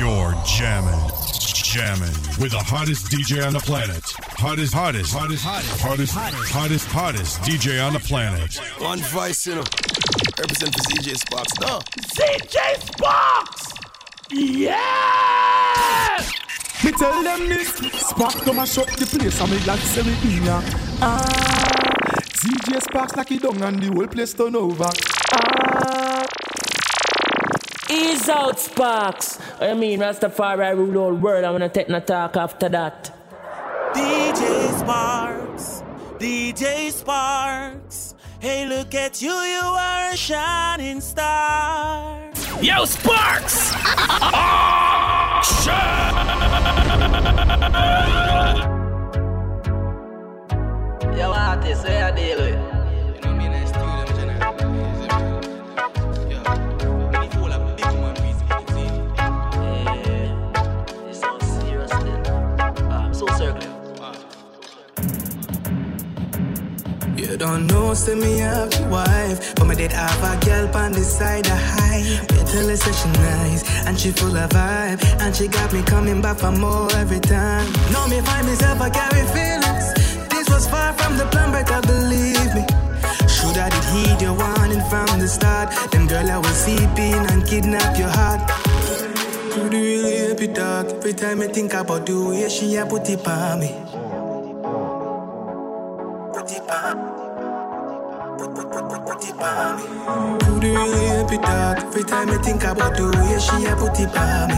[0.00, 0.98] You're jamming,
[1.52, 4.02] jamming with the hottest DJ on the planet.
[4.40, 6.14] Hottest, hottest, hottest, hottest, hottest,
[6.50, 8.56] hottest, hottest DJ on the planet.
[8.78, 9.64] One voice, you know.
[10.38, 11.52] Represent for ZJ Sparks.
[11.60, 11.80] No.
[12.16, 13.74] ZJ Sparks!
[14.30, 14.74] Yeah!
[16.82, 17.68] Me tell them this,
[18.08, 20.62] Spark come and shut the place and me like say we in ya.
[21.02, 24.88] Ah, DJ Sparks like he done and the whole place turn over.
[25.34, 26.09] Ah,
[27.90, 29.38] Ease out, Sparks.
[29.60, 31.44] I mean, Rastafari rule the whole world.
[31.44, 33.10] I'm gonna take no talk after that.
[33.94, 35.82] DJ Sparks,
[36.18, 38.14] DJ Sparks.
[38.38, 42.30] Hey, look at you, you are a shining star.
[42.62, 43.72] Yo, Sparks!
[51.18, 52.69] Yo, artist, where you deal with?
[67.40, 69.54] Don't know, say me have a wife.
[69.54, 72.02] But me did have a girl on the side of high.
[72.32, 75.00] Me her say she nice And she full of vibe.
[75.20, 77.66] And she got me coming back for more every time.
[77.92, 79.86] Know me find myself, I carry feelings
[80.28, 82.64] This was far from the plan, but I believe me.
[83.26, 85.72] Should I did heed your warning from the start.
[85.92, 88.40] Them girl I was seep in and kidnap your heart.
[89.56, 93.08] You the really happy dog Every time I think about you, yeah, she a put
[93.08, 93.72] it on me.
[96.34, 97.09] Put it on Put,
[99.42, 99.84] on me
[100.46, 103.98] You the really happy dog Every time I think about you, yeah, she a put
[103.98, 104.56] it on me.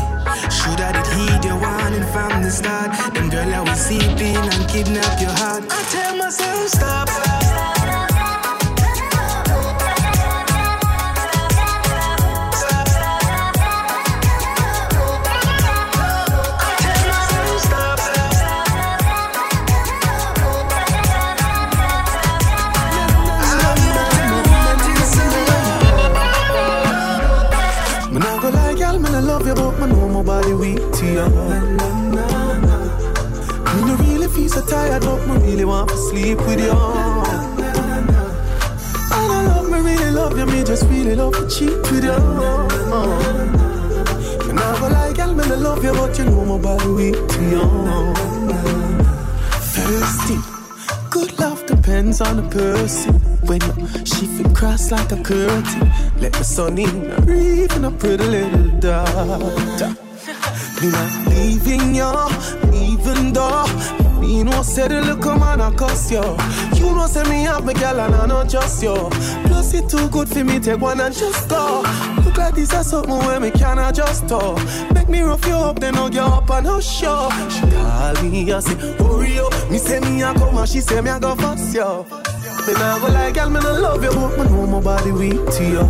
[0.51, 2.93] Should I did heed your warning from the start?
[3.15, 5.65] Them girl I will seep and kidnap your heart.
[5.71, 7.09] I tell myself stop.
[7.09, 7.82] Me
[30.25, 31.29] but me know my body weak to you.
[33.73, 36.71] Me no really feel so tired, but me really want to sleep with you.
[39.11, 42.19] And I love me, really love you, me just really love to cheat with you.
[44.47, 47.43] Me nah go lie, girl, me love you, but you know my body weak to
[47.43, 47.67] you.
[49.73, 50.39] Thirsty,
[51.11, 53.15] good love depends on the person.
[53.47, 57.91] When you shift it cross like a curtain, let the sun in, breathe in a
[57.91, 59.97] pretty little daughter.
[60.83, 62.13] Me not leaving you,
[62.75, 63.67] even though
[64.19, 66.23] me no say the look man I cuss you.
[66.75, 68.97] You know say me have me girl and I not just you.
[69.45, 71.83] Plus it too good for me take one and just go.
[72.25, 74.57] Look like this is something where me can adjust to.
[74.93, 77.31] Make me rough you up, then hug you up and hush you.
[77.49, 79.71] She call me, I say hurry up.
[79.71, 82.05] Me say me I come and she say me I go fuss you.
[82.67, 85.47] Me nah go like girl, me nah love you, but me know my body weak
[85.53, 85.85] to you.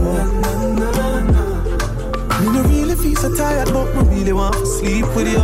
[2.42, 5.38] Me no feel so tired, but me really want to sleep with you.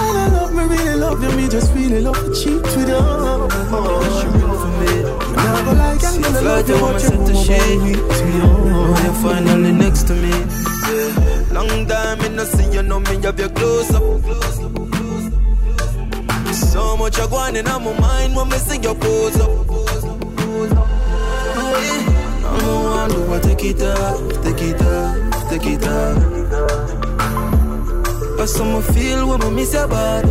[0.00, 2.96] And I love me, really love you, me just really love to cheat with you.
[2.96, 4.92] Oh, she real for me.
[5.34, 8.48] Nah go like me nah love you, but you know my body weak to you.
[8.78, 10.34] Oh, you're finally next to me.
[11.52, 14.02] Long time me no see you, know me have you close up.
[16.54, 19.50] So much you going in on my mind when me see you pose up.
[21.80, 22.07] Yeah.
[22.60, 26.18] I'm the one who take it off, take it off, take it off.
[28.36, 30.28] But some feel when I miss your body.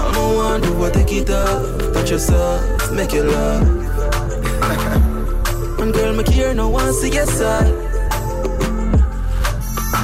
[0.00, 3.80] I'm the one who will take it off, touch yourself, make you laugh.
[5.80, 7.72] And girl, me care no one see your side.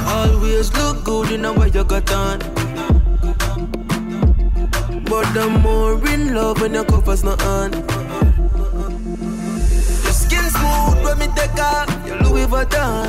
[0.07, 2.39] Always look good in the way you got on.
[5.03, 7.96] But the more in love when your covers not on.
[11.37, 13.07] Take off your Louis Vuitton.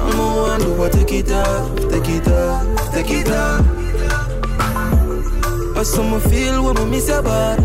[0.03, 3.65] I'm the one who will take it off, take it off, take it off.
[5.75, 7.63] But some feel when I miss your body.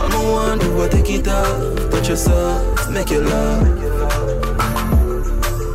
[0.00, 3.62] I'm the one who will take it off, touch yourself, make you love.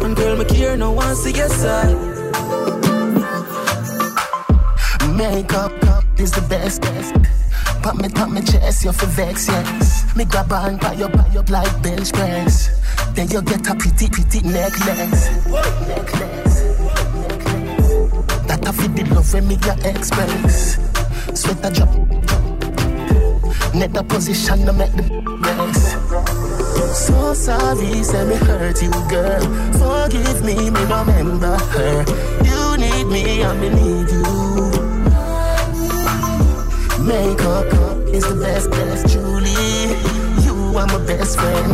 [0.03, 2.06] And girl, me care no one see your side.
[5.17, 5.71] Makeup
[6.19, 7.15] is the best, best.
[7.81, 10.15] Pop me, pop me chest, you for vex, yes.
[10.15, 12.69] Me grab on, buy you, buy up like bench press.
[13.15, 15.29] Then you get a pretty, pretty necklace.
[15.87, 16.61] Necklace.
[18.45, 20.77] That better fit the love when me ya express.
[21.33, 21.89] Sweat a drop.
[23.73, 25.03] Net the position to make the
[25.41, 25.97] best.
[26.95, 29.41] So sorry, say me hurt you, girl.
[29.81, 32.05] Forgive me, me remember her.
[32.45, 34.36] You need me, and me need you.
[37.07, 37.65] Makeup
[38.13, 39.95] is the best, best, Julie.
[40.43, 41.69] You are my best friend.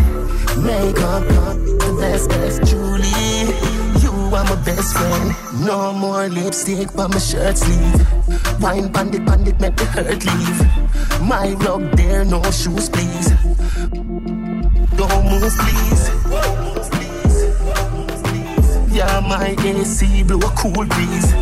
[0.63, 3.49] Makeup, the best, best, Julie.
[4.03, 5.35] You are my best friend.
[5.65, 8.61] No more lipstick on my shirt sleeve.
[8.61, 11.21] Wine bandit, bandit, make the hurt leave.
[11.27, 13.29] My rug there, no shoes, please.
[14.95, 16.11] Don't move, please.
[18.93, 21.33] Yeah, my AC blow a cool breeze.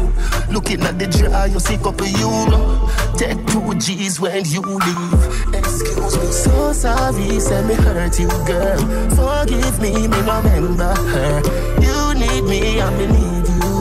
[0.51, 2.89] Looking at the jar, you see couple euro.
[3.15, 5.55] Take two G's when you leave.
[5.55, 8.79] Excuse me, so sorry, say me hurt you, girl.
[9.15, 11.41] Forgive me, me remember her.
[11.79, 13.71] You need me, and me need you.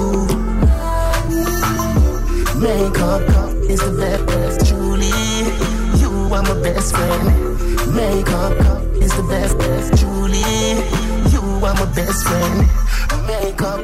[2.61, 3.27] Makeup
[3.69, 5.11] is the best, Julie.
[6.01, 7.25] You are my best friend.
[7.95, 8.53] Makeup
[9.03, 10.79] is the best, best, Julie.
[11.33, 12.69] You are my best friend.
[13.27, 13.81] Makeup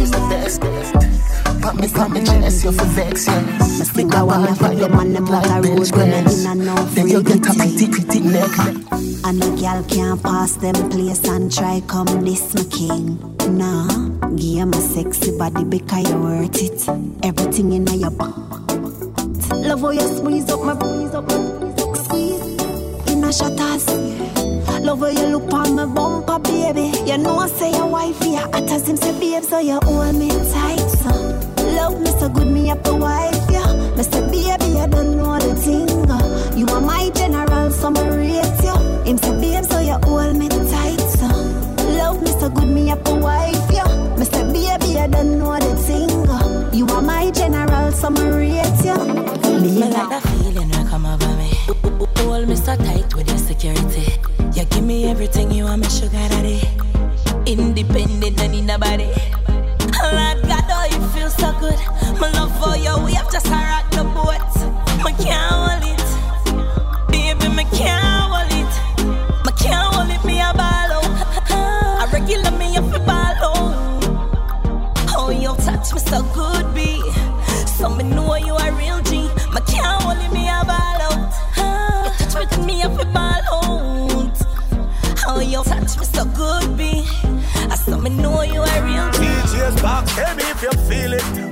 [0.00, 1.29] is the best, best.
[1.60, 3.40] Pop me, pop me, chest, you for vex, yeah.
[3.42, 6.54] Me stick a one for the man them out a road when I in a
[6.54, 8.50] no Then you get a pretty, pretty neck.
[9.24, 13.18] And a gal can't pass them place and try come this my king.
[13.58, 13.88] Nah,
[14.36, 16.88] give me my sexy body because you worth it.
[17.22, 18.34] Everything in your back.
[19.52, 23.86] Love how you squeeze up my breeze up my squeeze in a shatters.
[24.80, 26.96] Love how you look on my bumper, baby.
[27.04, 30.14] You know I say your wife, yeah, hot as him say, babe, so you hold
[30.14, 31.19] me tight, so.
[32.20, 33.64] So good, me up a wife, yeah.
[33.96, 35.88] Me baby, I don't know the thing.
[36.10, 36.52] uh.
[36.54, 38.74] You are my general, so me rate you.
[39.08, 41.26] Him say, babe, so you hold me tight, so.
[41.96, 43.86] Love me so good, me up a wife, yeah.
[44.18, 46.10] Me baby, I don't know the thing.
[46.28, 46.70] uh.
[46.74, 48.98] You are my general, so me rate you.
[49.62, 51.50] Me like that feeling that come over me.
[52.18, 54.12] Hold me so tight with your security.
[54.54, 56.60] You give me everything you want, me sugar daddy.
[57.46, 59.08] Independent and in the body.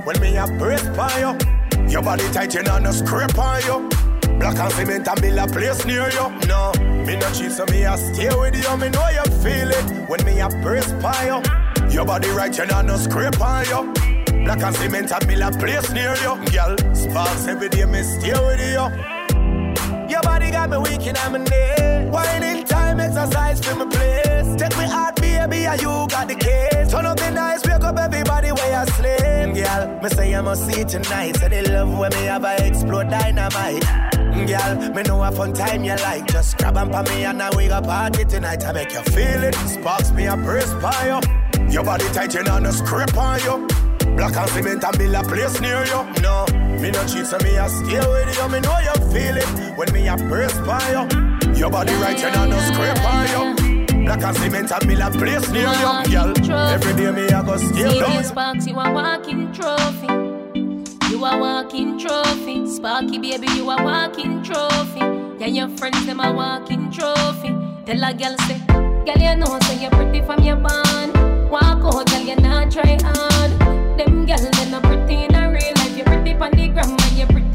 [0.09, 1.37] When me a breath by you,
[1.87, 3.87] your body tight, you know no scrape on you.
[4.39, 6.47] Black and cement and build a place near you.
[6.47, 6.71] No,
[7.05, 8.77] me no cheat, so me a stay with you.
[8.77, 10.09] Me know you feel it.
[10.09, 13.93] When me a breath by you, your body right, you know no scrape on you.
[14.45, 16.43] Black and cement and build a place near you.
[16.53, 20.09] Girl, sparks every day, me stay with you.
[20.09, 22.11] Your body got me weak and I'm in neck.
[22.11, 24.55] Whining time, exercise for my place.
[24.55, 26.91] Take me out, baby, and you got the case.
[26.91, 29.55] Turn up the nice, wake up everybody where you sleep.
[29.55, 31.35] Girl, me say I must see tonight.
[31.37, 33.83] Say they love when me have a explode dynamite.
[34.47, 36.27] Girl, me know a fun time you like.
[36.27, 38.65] Just grab and for me and now we got party tonight.
[38.65, 39.55] I make you feel it.
[39.55, 41.21] Sparks me a perspire.
[41.69, 43.67] Your body tight, you know no script on you.
[44.15, 46.21] Black and cement and build a place near you.
[46.21, 46.45] No,
[46.81, 48.49] me no cheat, so me a stay with you.
[48.49, 51.07] Me know you feel it when me a perspire.
[51.55, 53.58] Your body right, you know no script on you.
[54.09, 56.67] Black and cement and build a place near you, girl.
[56.73, 58.23] Every day me a go CJ down.
[58.23, 60.07] Sparks, you a walking trophy.
[61.11, 62.65] You a walking trophy.
[62.67, 65.01] Sparky baby, you a walking trophy.
[65.37, 67.49] Yeah, your friends them a walking trophy.
[67.85, 68.57] Tell a girl say,
[69.05, 71.13] girl you know say you're pretty from your band.
[71.51, 73.51] Walk out, girl you not try hard.
[73.95, 75.95] Them girl they not pretty in a real life.
[75.95, 77.48] You're pretty pon the gram and you're pretty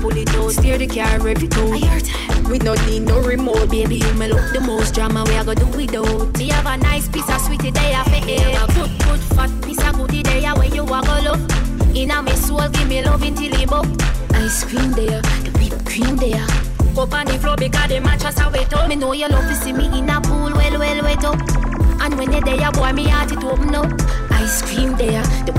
[0.00, 1.72] pull it out, steer the car every toe.
[1.72, 2.44] I heard time.
[2.44, 5.24] We no need no remote, baby you me look the most drama.
[5.26, 6.38] We a go do without.
[6.38, 8.40] Me have a nice piece of sweetie day I fit it.
[8.56, 11.96] A good good fat piece of goodie day when you a go love.
[11.96, 13.86] Inna me soul, give me love until it buck.
[14.34, 16.46] Ice cream there, the whipped cream there.
[16.96, 18.88] Up on the floor because the mattress are wet up.
[18.88, 21.38] Me know you love to see me in a pool, well, well, wet up.
[22.00, 23.92] And when you're there, boy, me heart it open up.
[24.30, 25.52] Ice cream there, the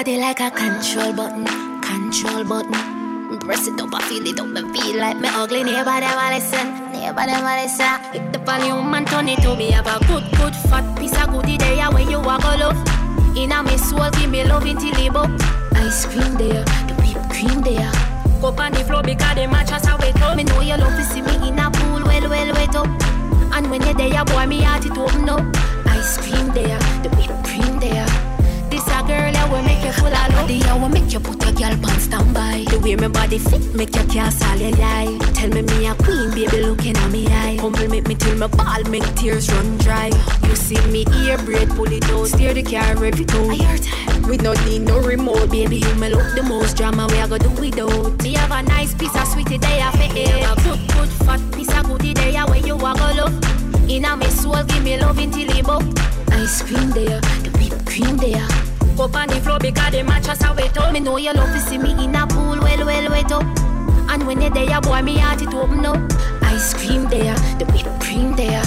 [0.00, 1.44] body like a control button,
[1.82, 3.38] control button.
[3.40, 5.62] Press it up, I feel it up, me feel like me ugly.
[5.62, 8.00] Nobody wanna listen, nobody wanna listen.
[8.12, 9.70] Hit the volume and turn it to me.
[9.72, 12.76] Have a good, good fat piece of goodie there when you walk all up.
[13.36, 15.30] Inna me soul, give me love until it up.
[15.74, 17.92] Ice cream there, the whipped cream there.
[18.40, 20.34] Go on the floor because the mattress are wet up.
[20.34, 22.88] Me know you love to see me in a pool, well, well, wet up.
[23.52, 25.44] And when you're there, boy, me heart it open up.
[25.88, 28.29] Ice cream there, the whipped cream there.
[29.10, 30.46] Girl that will make you full of love.
[30.46, 32.64] The hour make you put a girl on standby.
[32.70, 35.18] The way my body fit make you cast all your lie.
[35.34, 37.56] Tell me me a queen, baby looking at me eye.
[37.58, 40.12] Humble make me till my ball make tears run dry.
[40.46, 43.50] You see me ear braid, pull it out, steer the car every toe.
[43.50, 44.22] I heard time.
[44.30, 47.08] We no need no remote, baby you me look the most drama.
[47.10, 48.22] We a go do without.
[48.22, 50.30] Me have a nice piece of sweetie day I fit it.
[50.46, 53.34] A good good fat piece of goodie day when you a go love.
[53.90, 55.82] Inna me soul, give me love until it buck.
[56.30, 58.69] Ice cream there, the whipped cream there.
[58.96, 60.92] Go on the floor because the mattress are wet up.
[60.92, 63.44] Me know you love to see me in a pool, well, well, wet up.
[64.10, 66.00] And when you're there, boy, me heart it open up.
[66.42, 68.62] Ice cream there, the whipped cream there.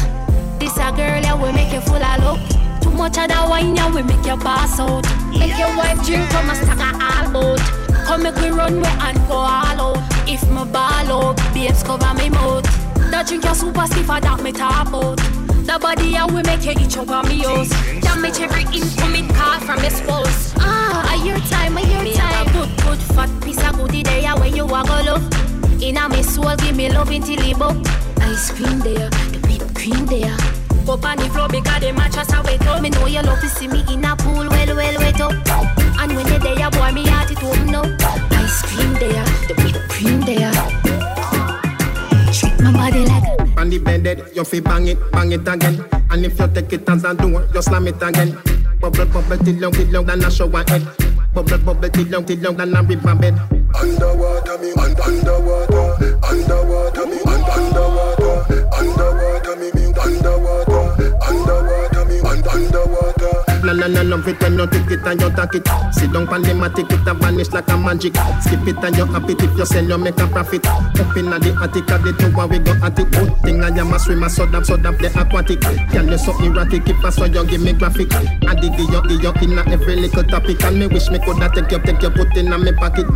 [0.60, 2.82] This a girl that will make you full of love.
[2.82, 5.04] Too much of that wine, yeah, will make you pass out.
[5.32, 7.60] Make your wife drink from a stack of all boat.
[8.06, 9.98] Come make we run way and go all out.
[10.28, 12.64] If my ball out, babes cover me mouth.
[13.12, 15.43] That drink you super stiff, I that me top out.
[15.64, 17.70] The body I will make you itch up on me house.
[18.02, 20.54] Damage every incoming call from your spouse.
[20.58, 22.34] Ah, a year time, a year me time.
[22.34, 25.24] Have a good, good fat piece of goodie there when you walk all love.
[25.82, 27.78] Inna me soul, give me love until it buck.
[28.22, 30.38] Ice cream there, the whipped cream there.
[30.86, 32.82] Go on the floor because the mattress are wet up.
[32.82, 35.32] Me know you love to see me in a pool, well, well, wet up.
[35.98, 37.88] And when you're there, boy, me heart it open up.
[38.36, 40.52] Ice cream there, the whipped cream there.
[42.34, 43.23] Treat my body like
[43.64, 45.86] On the bed, you fi bang it, bang it again.
[46.12, 48.38] And if you take it as a door, you slam it again.
[48.82, 50.86] Bubble, bubble, till long, till long, than a shower head.
[51.34, 53.40] Bubble, bubble, till long, till long, than a river bed.
[53.80, 56.93] Underwater me, un- underwater, underwater
[63.74, 65.68] La la la love it when you take it and you take it.
[65.94, 68.16] Sit down pan the matic, it a vanish like a magic.
[68.42, 70.66] Skip it and you happy if you sell, you make a profit.
[70.68, 73.10] Up inna the attic, a the tower we go at it.
[73.10, 75.62] Good thing I am a swimmer, so that so that the aquatic.
[75.90, 78.14] Can you so erratic, if I saw you give me graphic.
[78.14, 81.72] I dig you, give you inna every little topic, and me wish me coulda take
[81.72, 83.08] you, take you, put inna me pocket.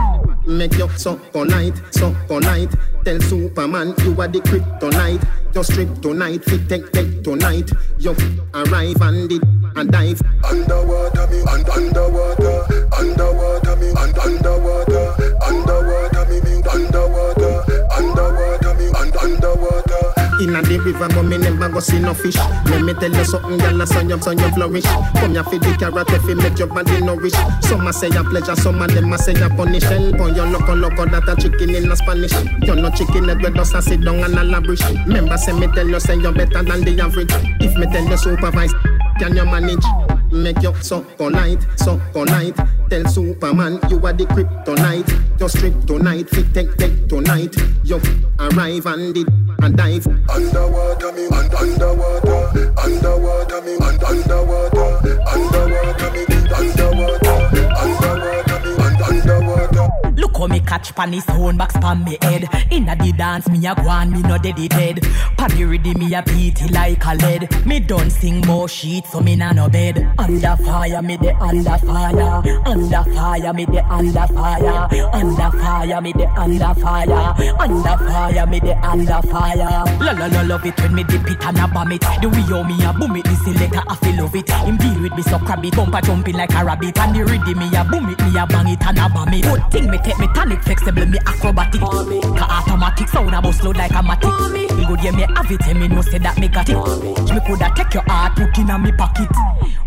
[0.47, 2.73] Make you so polite, so polite.
[3.03, 5.23] Tell Superman you are the kryptonite.
[5.53, 7.69] Just strip tonight, fit take take tonight.
[7.99, 8.15] You
[8.53, 9.43] arrive and it
[9.77, 10.21] and dive.
[10.43, 12.65] Underwater me, un- underwater,
[12.97, 15.05] underwater me, un- underwater,
[15.45, 16.37] underwater me,
[16.73, 17.63] underwater,
[17.97, 19.96] underwater me, un- underwater.
[20.39, 22.35] Inna the river, but me never go see no fish.
[22.69, 24.85] Let me tell you something, girl, so you, so you flourish.
[25.17, 27.33] Come here for the carrot, if you make your body nourish.
[27.65, 29.83] Some a say a pleasure, some of them a say a punish.
[29.83, 32.33] Hell, boy, you loco loco that a chicken in a Spanish.
[32.61, 34.83] You no chicken head, we just a sit down and a labrish.
[35.05, 37.31] Remember, say me tell you, say you better than the average.
[37.59, 38.73] If me tell you supervise,
[39.19, 40.16] can you manage?
[40.31, 42.55] Make you so polite, so polite.
[42.89, 45.37] Tell Superman you are the kryptonite.
[45.39, 47.55] Just strip tonight, fit take take tonight.
[47.83, 47.97] You
[48.39, 49.27] arrive and it
[49.61, 50.05] and dive.
[50.29, 54.87] Underwater me, un- underwater, underwater me, un- underwater,
[55.27, 57.35] underwater me, underwater,
[57.77, 58.46] underwater
[59.03, 59.89] underwater.
[60.17, 62.49] Look how me catch panny sound box pan me head.
[62.71, 64.99] Inna the dance, me a go on, me no dead dead.
[65.37, 67.65] Panny ready, me a beat like a lead.
[67.65, 70.11] Me don't sing more shit, so me nah no bed.
[70.17, 72.41] Under fire, me the under fire.
[72.65, 74.87] Under fire, me the under fire.
[75.13, 77.35] Under fire, me the under fire.
[77.59, 79.83] Under fire, me the under fire.
[79.99, 82.01] La la la love it when me dip it and a bomb it.
[82.01, 84.49] The way me a boom it, this selector I feel love it.
[84.49, 86.97] Him deal with me so crabby, bumper jumping like a rabbit.
[86.97, 89.43] And the me a boom it, me a bang it and a bomb it.
[89.43, 91.81] Good thing me take me tonic flexible, me acrobatic.
[91.81, 94.33] Ka automatic sound a bust load like a matic.
[94.53, 96.75] Me good yeah me have it, and me know say that me got it.
[96.75, 99.27] Me coulda take your heart, put in a me pocket.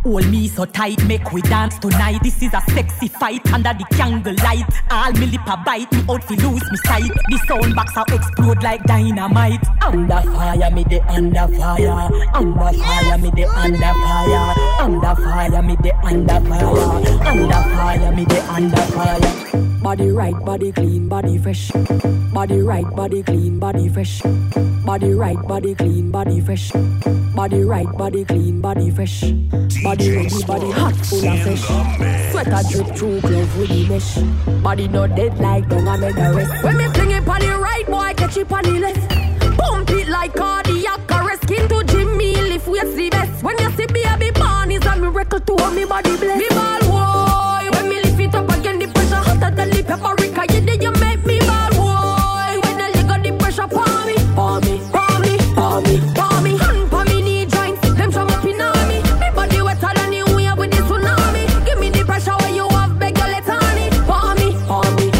[0.02, 2.20] Hold me so tight, make we dance tonight.
[2.22, 4.68] This is a sexy fight under the candle light.
[4.90, 7.10] All me lip a bite, me out fi lose me sight.
[7.30, 9.64] The sound box a explode like dynamite.
[9.82, 12.10] Under fire, me the under fire.
[12.34, 14.54] Under fire, me the under fire.
[14.80, 17.20] Under fire, me the under fire.
[17.26, 18.89] Under fire, me the under fire.
[19.82, 21.70] Body right, body clean, body fresh.
[22.32, 24.22] Body right, body clean, body fresh.
[24.84, 26.72] Body right, body clean, body fresh.
[27.34, 29.22] Body right, body clean, body fresh.
[29.82, 31.64] Body ready, body hot, full of fresh.
[32.30, 34.62] Sweater drip through glove with the mesh.
[34.62, 36.64] Body not dead like dung, I make the rest.
[36.64, 39.58] When me fling it on the right, boy, catch it on the left.
[39.58, 41.42] Pump it like cardiac arrest.
[41.44, 43.42] Skin to Jimmy, lift weights the best.
[43.42, 46.38] When you see baby born, is a miracle to me body bless.
[46.38, 47.29] Me ball boy,
[49.96, 50.42] paprika.
[50.52, 51.38] You did you make me
[51.74, 52.60] boy.
[52.62, 52.78] When
[53.22, 53.66] the pressure,
[54.06, 54.78] me, me,
[55.20, 55.34] me,
[55.84, 56.82] me, me.
[57.10, 58.58] Me knee joints, them up in
[59.34, 60.12] body wetter than
[60.56, 61.66] with the tsunami.
[61.66, 63.90] Give me the pressure you have, beg you let on me,
[64.38, 65.10] me, me,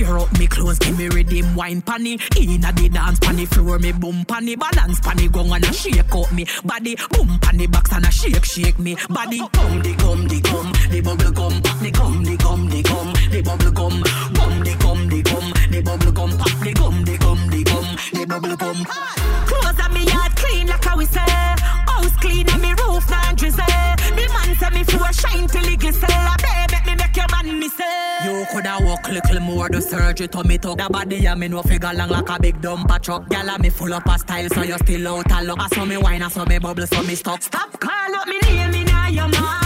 [0.04, 2.18] Tear up me clothes, give me rhythm wine panny.
[2.36, 4.54] Inna the dance panny floor, me boom panny.
[4.54, 6.94] Balance panny gong and a shake up me body.
[7.12, 9.38] Boom panny box and a shake shake me body.
[9.38, 10.72] Gum the gum the gum.
[10.90, 11.62] The bubble gum.
[11.80, 13.12] The gum the gum the gum.
[13.30, 14.02] The bubble gum.
[14.34, 15.52] Gum the gum the gum.
[15.70, 16.30] The bubble gum.
[16.36, 17.86] Pop the gum the gum the gum.
[18.12, 18.84] The bubble gum.
[18.84, 21.83] Clothes on me yard clean like how we say.
[21.94, 23.64] House clean and me roof not drizzle.
[23.64, 26.10] The man say me floor shine till it glisten.
[26.10, 28.18] A baby make me make your man me say.
[28.24, 30.78] You coulda walk little more the surgery to me talk.
[30.78, 33.28] The body a me no figure long like a big dumper truck.
[33.28, 35.60] Gyal a me full up of style so you still out a look.
[35.60, 37.42] I saw me wine, I saw me bubble, so me stuck.
[37.42, 39.63] Stop call up me name in your mouth.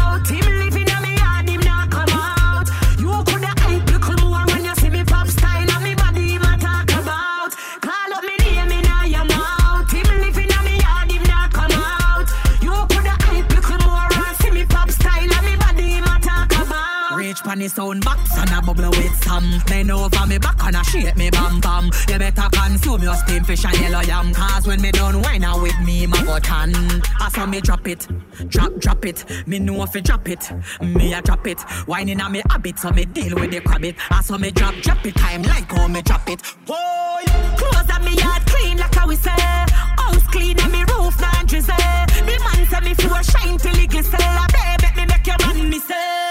[17.58, 19.62] The sound box and a bubble with some.
[19.66, 21.90] Bend over me back and a shake me bam bam.
[22.08, 24.32] You better consume your steam fish and yellow yam.
[24.34, 26.72] Cause when me done wine out with me, my butt can.
[27.20, 28.06] I saw me drop it,
[28.48, 29.24] drop drop it.
[29.46, 31.60] Me know if you drop it, me a drop it.
[31.86, 33.96] Whining on me habit, so me deal with the crab it.
[34.10, 36.42] I saw me drop drop it, time like how me drop it.
[36.66, 37.22] Boy,
[37.56, 39.30] clothes on me yard clean like how we say.
[39.30, 41.74] House clean and me roof not drizzle.
[41.74, 44.20] The man tell me floor shine till it glisten.
[44.20, 46.27] A baby me make your man me say.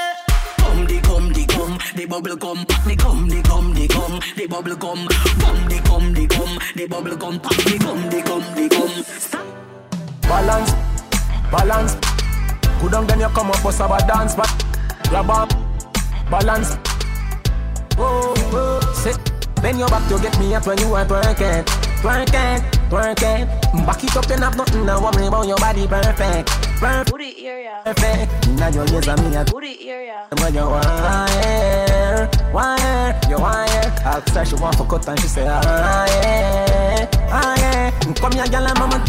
[1.95, 2.47] Gum the gum
[2.83, 3.23] the gum.
[3.23, 3.77] The bubble gum.
[3.77, 4.17] Pop the gum the gum the gum.
[4.35, 5.07] The bubble gum.
[5.39, 6.59] Gum the gum the gum.
[6.75, 7.39] The bubble gum.
[7.39, 9.03] Pop the gum the gum the gum.
[9.03, 9.45] Stop.
[10.21, 10.71] Balance,
[11.49, 11.95] balance.
[12.81, 14.51] Good on then you come up with a dance, but
[15.09, 15.49] grab up,
[16.29, 16.77] balance.
[17.97, 19.17] Oh, oh, sit.
[19.61, 21.63] Bend your back to get me up when you are twerking,
[22.01, 23.85] twerking, twerking.
[23.87, 27.81] Back it up and have nothing to worry about your body perfect, perfect, Booty area.
[27.85, 28.46] perfect.
[28.57, 30.27] Now your ears are me a Booty area.
[30.31, 33.93] but you wire, wire, you wire.
[34.03, 38.13] Ask her she want for cut and she say, ah yeah, ah yeah.
[38.15, 39.03] Come here, girl, and mama.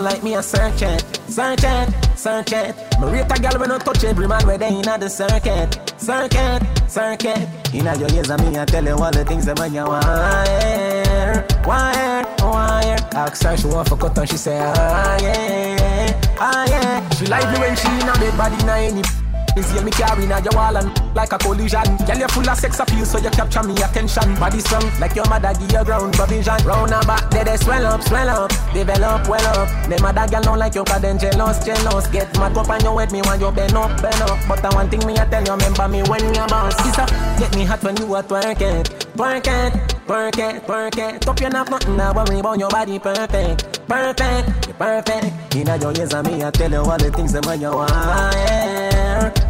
[0.00, 2.74] Like me a search it, search it, search it.
[3.00, 6.62] Me rate a girl when I touch every man where they inna the circuit, circuit,
[6.88, 7.48] circuit.
[7.74, 11.46] Inna your ears and me I tell you all the things that when you wire,
[11.66, 12.96] wire, wire.
[13.14, 17.08] Ask her she want for cut and she say ah yeah, ah yeah.
[17.10, 19.21] She lively when she inna bed body inna
[19.56, 21.84] Is here me carry now your wall and like a collision.
[22.06, 24.34] Girl, you full of sex appeal, so you capture me attention.
[24.36, 26.56] Body strong, like your mother give you ground provision.
[26.64, 29.68] Round and back, they they swell up, swell up, develop, well up.
[29.88, 32.06] Them mother girl don't like you 'cause them jealous, jealous.
[32.08, 34.38] Get mad up and you wet me when you bend up, bend up.
[34.48, 36.74] But I one thing me I tell you, remember me when you boss.
[36.86, 37.06] It's a
[37.38, 41.20] get me hot when you are twerk it, twerk it, twerk it.
[41.20, 45.54] Top you have nothing to worry about your body perfect, perfect, you perfect.
[45.54, 48.81] Inna your ears and me I tell you all the things that when you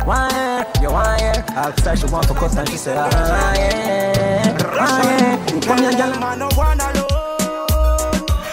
[0.06, 1.44] wire, wire, you wire.
[1.48, 5.60] Ask her she want for cut and she say ah yeah, ah yeah.
[5.60, 6.18] Come here, girl.
[6.20, 7.08] Man, no one alone.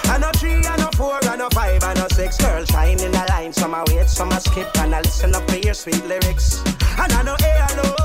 [0.06, 2.38] I no three, I no four, I no five, I no six.
[2.38, 5.46] Girls shine in the line, some I wait some I skip and I listen up
[5.48, 6.62] to your sweet lyrics.
[6.98, 7.96] And I know A alone.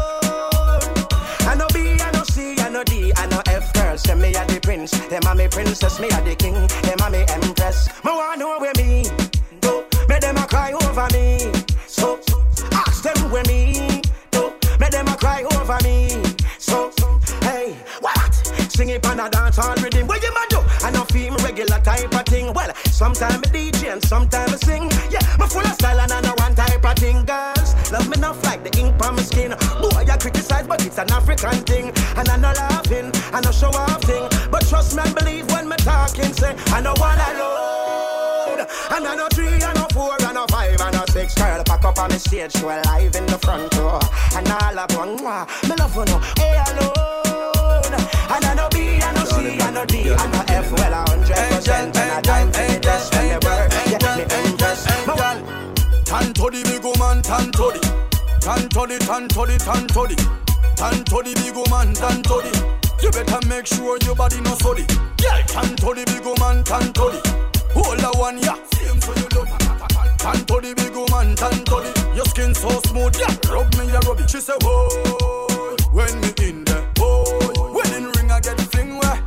[1.47, 4.03] I know B, I know C, I know D, I know F girls.
[4.03, 7.11] Them me are the prince, them are me princess, me are the king, them are
[7.11, 7.89] me empress.
[8.05, 9.05] Me want know where me
[9.61, 11.53] do, make them a cry over me.
[11.87, 12.44] So ask
[13.05, 16.09] them where me do, make them a cry over me.
[16.59, 16.91] So
[17.43, 18.35] hey, what?
[18.73, 20.07] Sing it on a dance hall rhythm.
[20.07, 20.61] What you man do?
[20.83, 22.53] I know feel regular type of thing.
[22.53, 24.91] Well, sometimes I DJ and sometimes I sing.
[25.11, 27.25] Yeah, me full of style and I know one type of thing.
[27.25, 29.51] Girls, love me enough like the ink on my skin.
[29.81, 31.93] Boy, I criticize, but it's an African thing.
[32.17, 34.29] And I know laughing, I know show off thing.
[34.51, 36.95] But trust me and believe when me talking, say, I know.
[38.91, 39.84] And I know three, I know four, I know
[41.31, 41.65] five, I know six.
[41.65, 43.99] Girl, pack up on the stage, show live in the front row.
[44.37, 47.95] And all I want, mwah, me love you know, hey, alone.
[48.31, 51.11] And I know B, I know C, I know D, I know F, well, a
[51.11, 51.97] hundred percent.
[51.97, 54.87] And I time for the test when they work, yeah, me impress.
[55.07, 55.41] Me want
[56.05, 57.81] Tan to the big woman, tan to the
[58.41, 60.17] Tan to the, tan to the, tan to the
[60.77, 62.53] Tan to big woman, tan to the
[63.03, 64.85] You better make sure your body no sorry
[65.23, 67.21] Yeah, tan to the big woman, tan to the
[67.73, 68.59] Hold the one, yeah.
[68.75, 69.54] Same so you love
[70.25, 73.29] Tan to the big woman, tan to the Your skin so smooth, yeah.
[73.53, 74.31] Rub me, yeah, rub it.
[74.31, 75.77] She say, whoa.
[75.93, 77.75] When me in there, whoa.
[77.75, 79.21] Wedding ring, I get fling where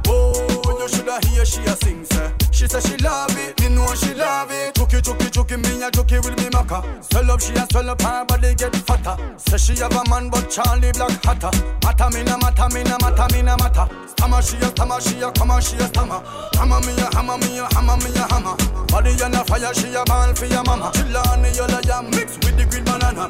[1.17, 4.51] Whoa, hear she a sing, say She say she love it, me know she love
[4.51, 4.75] it.
[4.75, 6.83] Chucky, chucky, chucky, me a chucky with me maca.
[7.03, 9.17] Swell up, she a swell up, her body get fatter.
[9.37, 11.51] Say she have a man, but Charlie Black hotter.
[11.83, 13.87] Matter me na matter, me na matter, me na matter.
[14.07, 16.21] Stammer, she a stammer, she a come she a stammer.
[16.53, 18.55] Hammer me a hammer, me a hammer, me a hammer.
[18.87, 20.91] Body on a fire, she a ball for your mama.
[20.93, 23.27] Chill on the yellow jam, mix with the green banana.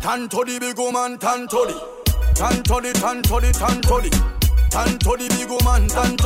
[0.00, 1.74] Tan to the big woman, tan to the
[2.34, 2.80] Tan to
[5.16, 6.16] the, big woman, tan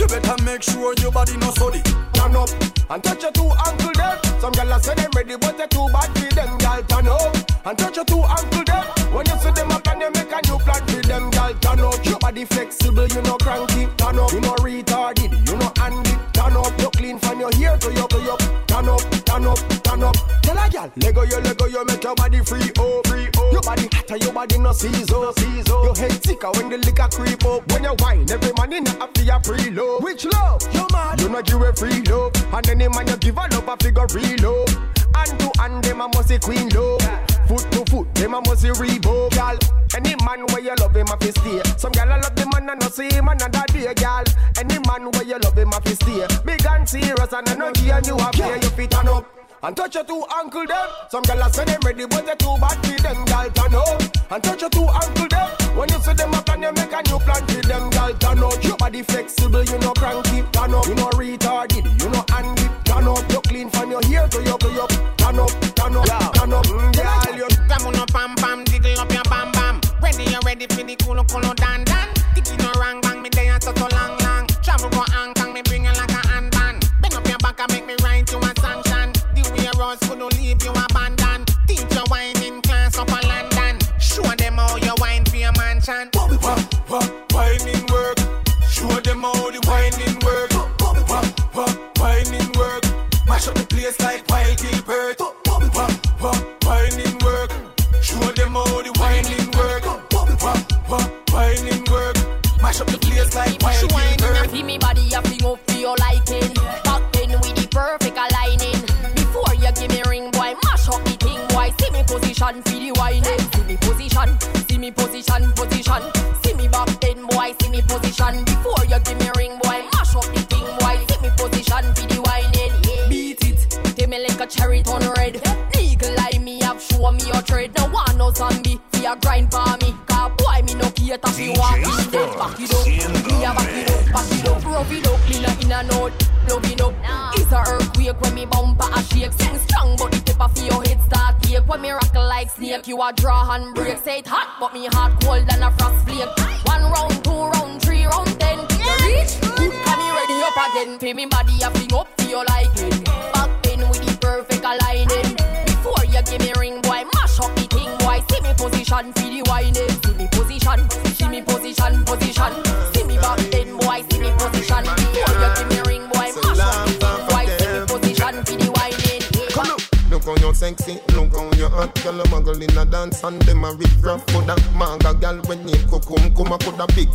[0.00, 1.82] You better make sure your body no sorry
[2.14, 2.48] Turn up
[2.88, 4.18] and touch your two ankle there.
[4.40, 6.58] Some gyal say them ready, but they too bad for them.
[6.58, 7.36] Gyal turn up
[7.66, 8.84] and touch your two ankle there.
[9.12, 11.30] When you see them up and they make a new plan for them.
[11.30, 13.88] Gyal turn up, your body flexible, you know cranky.
[13.98, 16.16] Turn up, you know retarded, you know handy.
[16.32, 18.38] Turn up, you clean from your hair to your to your.
[18.66, 20.16] Turn up, turn up, turn up.
[20.42, 23.50] Tell a gyal, Lego you, Lego you, make your body free, oh free, oh.
[23.52, 25.64] Your body hotter, your body no season, season.
[25.84, 27.66] Your head thicker when the liquor creep up.
[27.72, 30.02] When you wine, every man in a feel preload.
[30.02, 30.62] Which love?
[30.72, 31.20] You mad?
[31.20, 34.06] You know give a free love, and any man you give a love a figure
[34.14, 34.99] real love.
[35.14, 37.02] Hand to hand, them a must queen love.
[37.48, 39.58] Foot to foot, them a must say Reebok, gal.
[39.96, 41.62] Any man where you love him a fi stay.
[41.76, 44.24] Some gal a love the man and no see him another day, gal.
[44.56, 46.26] Any man where you love him a fi stay.
[46.44, 48.54] Big and serious and I know give you a play.
[48.62, 49.39] You fit turn up.
[49.62, 50.88] And touch your two ankle them.
[51.10, 53.26] Some gyal say them ready, but they too bad for them.
[53.26, 54.32] Gyal turn up.
[54.32, 55.76] And touch your two ankle them.
[55.76, 57.90] When you see them up and you make a new plan for them.
[57.90, 58.64] Gyal turn up.
[58.64, 60.42] Your body flexible, you know cranky.
[60.52, 60.86] Turn up.
[60.86, 62.68] You know retarded, you know handy.
[62.84, 63.30] Turn up.
[63.30, 64.88] You clean from your hair to your to your.
[64.88, 66.64] Turn up, turn up, turn up.
[66.64, 67.48] Mm, Gyal, you.
[67.80, 69.80] On, pam pam, jiggle up your bam bam.
[70.02, 71.54] Ready, you ready for the cool cool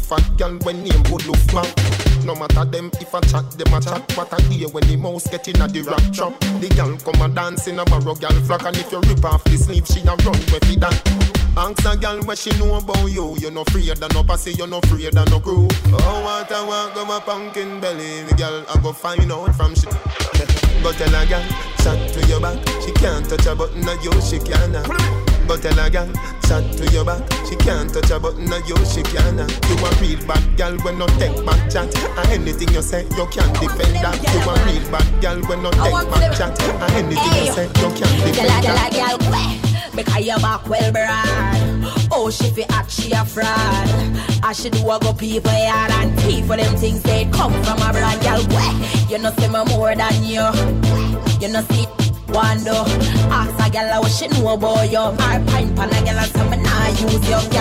[0.05, 1.67] fat girl when name good look back.
[2.23, 4.01] No matter them if I chat, them a chat.
[4.17, 6.39] What I hear when the mouse get in a the rap trap.
[6.61, 9.43] The girl come a dance in a barrow girl flock, and if you rip off
[9.45, 10.97] the sleeve, she a run with it that.
[11.57, 13.35] Ask a girl what she know about you.
[13.39, 15.67] You no afraid of no pussy, you no afraid of no crew.
[15.93, 18.23] Oh, what I want go my pumpkin belly.
[18.23, 19.87] The girl I go find out from she.
[20.83, 21.45] Go tell a girl,
[21.81, 22.57] chat to your back.
[22.83, 25.34] She can't touch a button, of you she can.
[25.47, 26.11] Go tell a girl,
[26.47, 27.21] chat to your back.
[27.47, 29.37] She can't touch a button, of you she can.
[29.37, 31.95] You a real bad girl when no take back chat.
[32.17, 34.17] And anything you say, you can't defend that.
[34.25, 36.61] You a real bad girl when no take back chat.
[36.61, 38.63] And anything you say, you can't defend that.
[38.65, 42.09] Girl, girl, girl, because your back well broad.
[42.11, 43.45] Oh, she fi act, she a fraud.
[44.43, 47.77] I should do a go people yard and tea for them things they come from
[47.77, 47.91] a.
[47.93, 48.73] Girl, weh,
[49.09, 50.41] you know see me more than you.
[51.39, 51.85] You know see
[52.29, 52.75] one do.
[53.31, 55.05] Ask a girl what she know about you.
[55.19, 57.55] My pint pan a girl and say me nah use your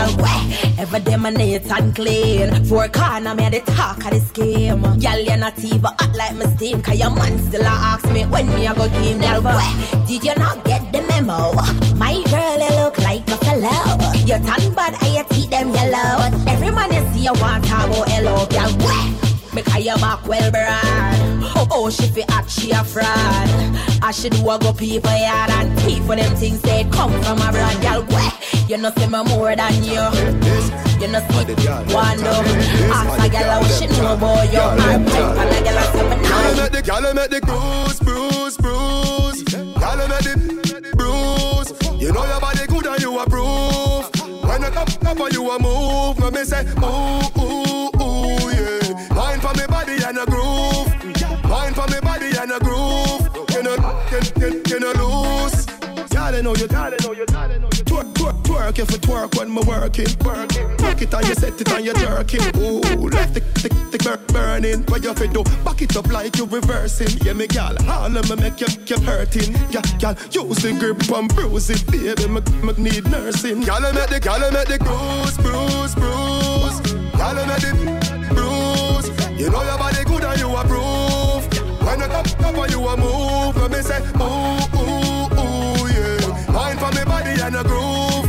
[0.85, 2.65] ever them a neat and clean.
[2.65, 4.83] Four corner me the talk of this game.
[4.83, 6.83] Girl, you not even act like me steam.
[6.83, 9.21] Cause your man still ask me when me a go game.
[9.21, 11.53] Girl, weh, did you not get the memo?
[11.97, 13.81] My girl, you look like a fellow.
[14.29, 16.31] Your tongue bad and your teeth them yellow.
[16.47, 18.47] Every man you see you want to go hello.
[18.47, 19.24] Girl, weh.
[19.55, 21.35] Because your back well broad.
[21.57, 23.07] Oh, oh, she fi act, she a fraud.
[24.03, 27.39] I should do a go people yard and tea for them things they come from
[27.39, 27.81] a brand.
[27.81, 28.31] Girl, weh,
[28.69, 30.03] you know see me more than you.
[31.01, 32.35] You know see one do.
[32.91, 34.59] Ask a girl how she know about you.
[34.59, 36.63] I'm pipe and a girl a say me Gyal nah.
[36.63, 39.45] make the gyal make the bruise, bruise, bruise.
[39.79, 42.03] Gyal make the bruise.
[42.03, 44.11] You know your body good and you approve.
[44.43, 47.44] When you come up you a move, let me say ooh
[54.45, 55.67] you, you, you know lose.
[56.11, 57.85] Gyal, I know you, gyal, I know you, gyal, I know you.
[57.85, 60.07] Twerk, twerk, twerk if it twerk when me working.
[60.25, 62.41] Work it and you set it and you jerking.
[62.61, 63.41] Ooh, left the,
[63.91, 64.83] the bur- burning.
[64.85, 65.43] What you fi do?
[65.65, 67.19] Back it up like you reversing.
[67.25, 69.55] Yeah, me gal, all of me make you keep hurting.
[69.71, 72.29] Yeah, gal, use the grip and bruise it, baby.
[72.29, 73.63] Me, me need nursing.
[73.63, 76.81] Gal, make the, gal, make the bruise, bruise, bruise.
[77.17, 77.73] Gal, make the
[78.35, 79.09] bruise.
[79.41, 80.94] You know your body good and you approve.
[81.95, 86.51] When you come up and you a move, let me say ooh ooh ooh yeah.
[86.51, 88.27] Mind for me body and a groove.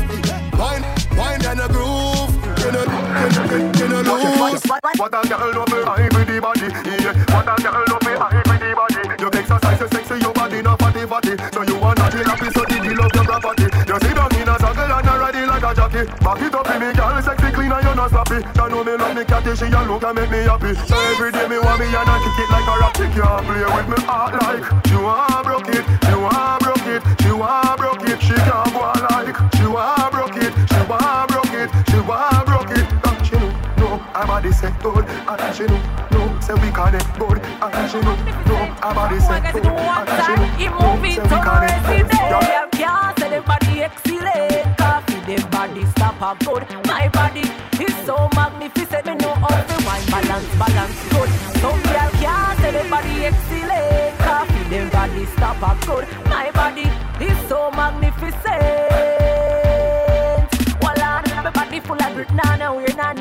[0.54, 0.86] Mind,
[1.18, 2.30] mind and a groove.
[2.62, 4.62] You know, you, you, you know lose.
[4.70, 5.82] What a girl love me
[6.14, 6.70] with the body.
[6.86, 7.18] Yeah.
[7.34, 9.02] What a girl love me with the body.
[9.18, 11.34] You exercise, you sexy, your body not fatty fatty.
[11.52, 13.66] So you wanna feel happy, so did you love your property?
[13.66, 14.60] You sit down in a
[15.26, 16.06] circle and you ready like a jockey.
[16.24, 18.36] Back it up, in me girl, sexy, clean and you not sloppy.
[18.36, 20.74] You know me love me catty, she a look and make me happy.
[20.86, 22.96] So every day me want me and I kick it like a rock.
[22.98, 27.02] She can't play with me heart like she want broke it, she want broke it,
[27.22, 28.22] she want broke it.
[28.22, 32.72] She can't go like she want broke it, she want broke it, she want broke
[32.72, 32.86] it.
[33.06, 35.80] And she know, no, body say good, and she know,
[36.12, 38.16] no, say we connect good, and she know,
[38.48, 38.58] no,
[38.94, 42.46] body say good, and she know, no, say we connect good.
[42.76, 44.55] Can't say the body excellent.
[46.22, 46.64] A good.
[46.88, 47.42] My body
[47.84, 49.06] is so magnificent.
[49.06, 51.30] Me know how to wine balance, balance good.
[51.60, 54.18] Some girl can't say the body excellent.
[54.20, 56.08] Coffee the body stop a good.
[56.30, 58.44] My body is so magnificent.
[60.82, 62.34] Well, my body full of grit.
[62.34, 63.18] Nah, nah, we're not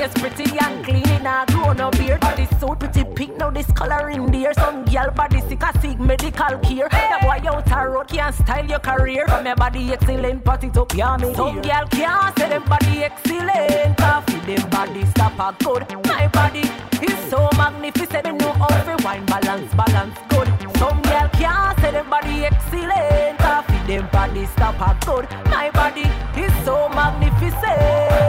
[0.00, 2.20] earpiece, pretty and clean it nah grow no beard.
[2.20, 4.54] Body so pretty pink now this coloring there.
[4.54, 6.88] Some girl body sick a seek medical care.
[6.90, 9.26] That boy out a road can't style your career.
[9.28, 11.34] From your body excellent, pot it up yeah me.
[11.34, 13.96] Some girl can't say them body excellent.
[13.96, 16.06] Coffee them body stop a good.
[16.06, 16.64] My body
[17.02, 18.24] is so magnificent.
[18.26, 20.48] Me know how to wine balance, balance good.
[20.78, 23.38] Some girl can't say them body excellent.
[23.38, 25.28] Coffee them body stop a good.
[25.46, 26.06] My body
[26.40, 28.19] is so magnificent.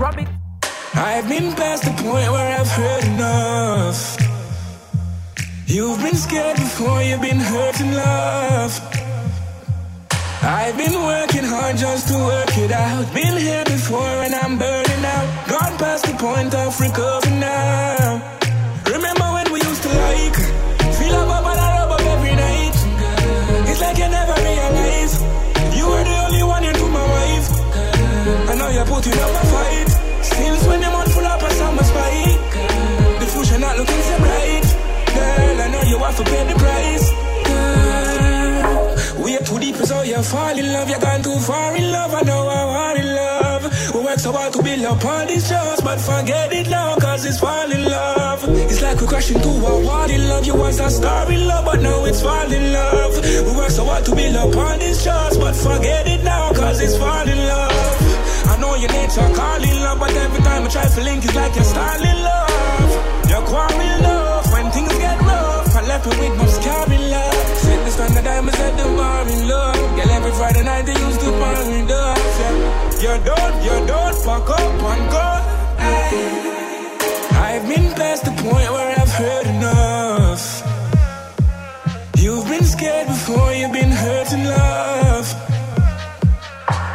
[0.00, 0.28] Grab it.
[0.94, 4.16] I've been past the point where I've heard enough.
[5.66, 8.72] You've been scared before you've been hurt love.
[10.40, 13.12] I've been working hard just to work it out.
[13.12, 15.28] Been here before and I'm burning out.
[15.52, 18.24] Gone past the point of recovery now.
[18.86, 20.38] Remember when we used to like
[20.96, 22.76] feel up up and I rub up every night.
[23.68, 25.12] It's like you never realize
[25.76, 27.48] you were the only one into my wife.
[28.48, 29.39] I know you're putting up
[36.20, 37.06] you pay the price.
[37.48, 40.88] Girl, we are too deep, so you fall in love.
[40.90, 42.12] You're gone too far in love.
[42.14, 43.62] I know I want in love.
[43.94, 47.24] We work so hard to build up all these trust, but forget it now, cause
[47.24, 48.44] it's fall in love.
[48.70, 50.44] It's like we're crashing through a wall in love.
[50.46, 53.14] You was a star in love, but now it's falling love.
[53.46, 56.80] We work so hard to build up on these charts, but forget it now, cause
[56.80, 57.72] it's falling love.
[58.52, 61.54] I know your nature calling love, but every time I try to link, it's like
[61.54, 62.90] you're stalling love.
[63.30, 63.89] You're quarreling
[66.06, 67.34] me with no scarring love.
[67.64, 69.76] Set the standard diamonds at the bar in love.
[69.96, 72.18] Girl, every Friday night they used to bar in love.
[72.40, 73.02] Yeah.
[73.02, 75.26] You're done, you're done, fuck up and go.
[77.46, 80.44] I've been past the point where I've heard enough.
[82.16, 85.26] You've been scared before, you've been hurt in love.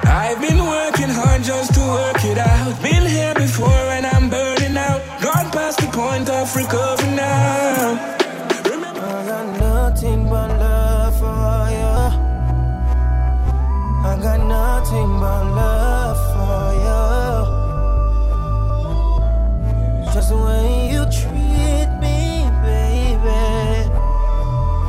[0.06, 2.82] I've been working hard just to work it out.
[2.82, 5.02] Been here before and I'm burning out.
[5.22, 7.65] Gone past the point of recovery now.
[14.86, 17.04] Nothing but love for you.
[20.14, 23.42] Just the way you treat me, baby.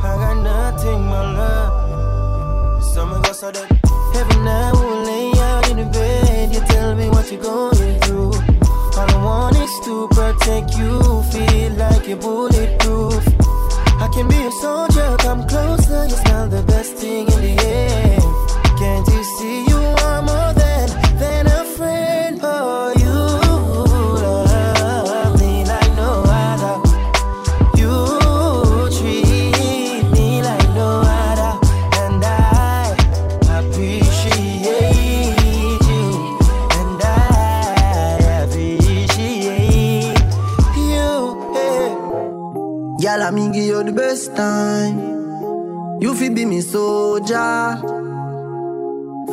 [0.03, 2.83] I got nothing but love.
[2.83, 3.71] Summer goes so that
[4.15, 6.53] every night we'll lay out in the bed.
[6.53, 8.33] You tell me what you're going through.
[8.97, 11.23] All I want is to protect you.
[11.31, 13.25] Feel like you're bulletproof.
[13.99, 16.03] I can be a soldier, come closer.
[16.05, 18.36] It's not the best thing in the air.
[18.87, 20.87] Can't you see you are more than
[21.19, 22.39] than a friend?
[22.41, 23.15] Oh, you
[25.11, 26.75] love me like no other.
[27.79, 27.91] You
[28.95, 31.53] treat me like no other,
[32.03, 32.95] and I
[33.59, 34.71] appreciate
[35.91, 36.05] you,
[36.79, 37.13] and I
[38.43, 40.15] appreciate
[40.89, 41.11] you.
[41.51, 41.91] Yeah.
[43.03, 44.95] Girl, I mean give you the best time.
[45.99, 48.05] You feel be me soldier.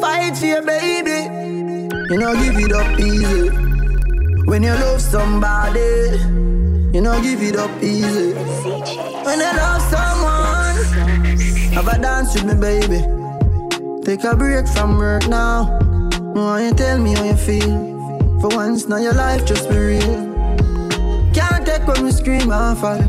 [0.05, 1.19] Fight for your baby.
[2.11, 3.49] You know give it up easy.
[4.45, 5.81] When you love somebody,
[6.93, 8.35] you know give it up easy.
[9.25, 10.77] When you love someone,
[11.73, 13.01] have a dance with me, baby.
[14.05, 15.81] Take a break from work now.
[16.35, 17.75] Why you tell me how you feel?
[18.43, 20.35] For once, now your life just be real.
[21.33, 23.01] Can't take when we scream and fall.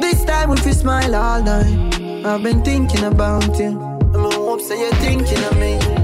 [0.00, 2.26] This time if you smile all night.
[2.26, 3.78] I've been thinking about you.
[4.12, 5.95] I'm hope say you're thinking of me.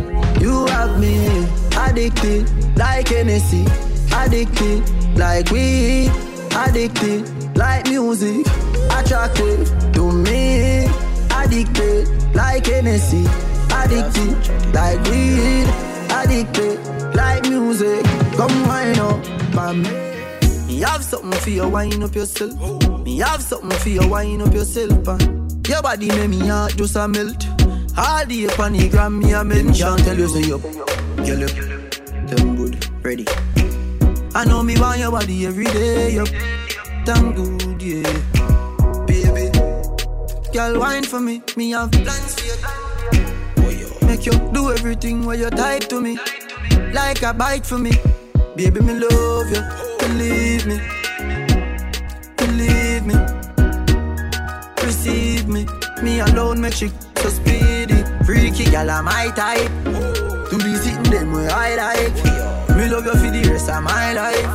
[2.03, 3.65] You addicted like Hennessy.
[4.12, 4.83] Addicted
[5.17, 6.11] like weed.
[6.51, 8.45] Addicted like music.
[8.91, 10.87] Attractive to me.
[11.31, 13.25] Addicted like Hennessy.
[13.71, 15.69] Addicted like weed.
[16.11, 18.05] Addicted like music.
[18.37, 20.81] Come wind up for me.
[20.81, 23.05] Have something for you, wind up yourself.
[23.05, 25.07] Me have something for you, wind up yourself.
[25.07, 27.47] And your body make me heart just a melt.
[27.97, 29.97] All the the gram, me a mention.
[29.99, 30.62] Tell you say up,
[31.25, 31.72] girl up,
[32.37, 33.27] them good, ready.
[34.35, 36.29] I know me want your body every day, yup.
[37.05, 38.03] Damn good, yeah.
[39.07, 39.51] Baby,
[40.53, 42.35] girl wine for me, me have plans
[43.57, 43.88] for you.
[44.07, 46.18] Make you do everything where you type to me,
[46.92, 47.92] like a bite for me.
[48.57, 49.62] Baby, me love you,
[49.99, 50.81] believe me,
[52.37, 53.16] believe me,
[54.83, 55.66] receive me.
[56.03, 60.32] Me alone make she so speedy, freaky girl, I'm my type.
[61.12, 62.25] Them where I like.
[62.75, 64.46] Me love you for the rest of my life.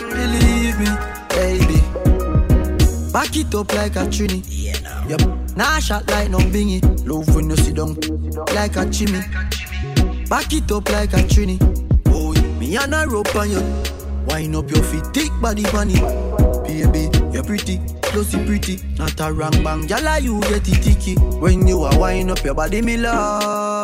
[0.00, 0.90] Believe me,
[1.30, 1.80] baby.
[3.12, 4.42] Back it up like a trini.
[5.08, 5.56] Yep.
[5.56, 6.82] Nah shot like no bingy.
[7.06, 7.94] Love when you sit down
[8.52, 9.20] like a chimney.
[10.28, 11.56] Back it up like a trini.
[12.08, 13.62] Oh, me and a rope on you.
[14.26, 16.00] Wind up your feet, thick body bunny.
[16.64, 18.80] Baby, you're pretty, closey pretty.
[18.98, 21.14] Not a wrong bang, gyal you get it ticky.
[21.14, 23.79] When you are wind up your body, me love.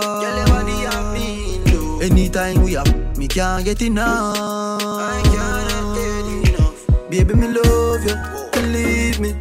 [2.07, 2.87] Anytime we up,
[3.19, 4.37] me can't get enough.
[4.39, 7.11] I cannot get enough.
[7.11, 8.17] Baby, me love you,
[8.53, 9.35] believe me,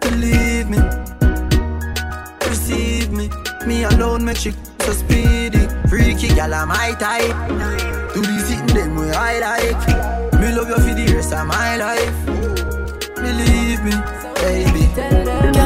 [0.00, 0.78] believe me,
[2.46, 3.30] receive me.
[3.66, 7.32] Me alone make she so speedy, freaky gyal I'm my type.
[8.12, 9.88] Do the sitting them where I like.
[10.38, 12.26] Me love you for the rest of my life.
[13.16, 13.92] Believe me,
[14.42, 14.84] baby.
[15.54, 15.60] Do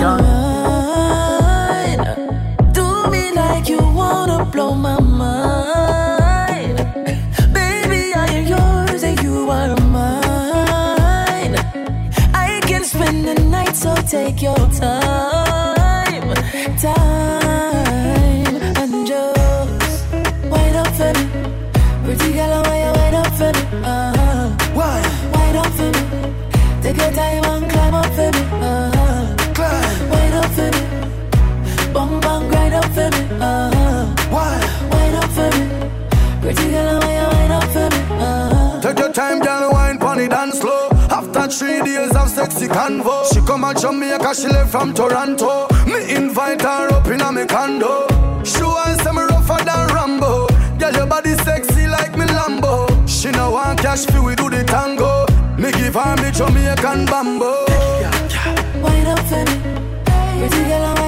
[4.45, 6.77] blow my mind.
[7.53, 11.57] Baby, I am yours and you are mine.
[12.35, 16.35] I can spend the night, so take your time.
[16.79, 17.40] Time
[44.31, 45.67] Cause she left from Toronto.
[45.87, 48.07] Me invite her up in a me condo.
[48.45, 50.47] She wants me rougher than Rambo.
[50.79, 52.87] Girl, your body sexy like me Lambo.
[53.09, 55.27] She no want cash fee, we do the tango.
[55.59, 57.65] Me give her me Jamaican bambo.
[59.11, 59.57] Up for me,
[60.39, 60.85] pretty girl.
[60.85, 61.00] I'm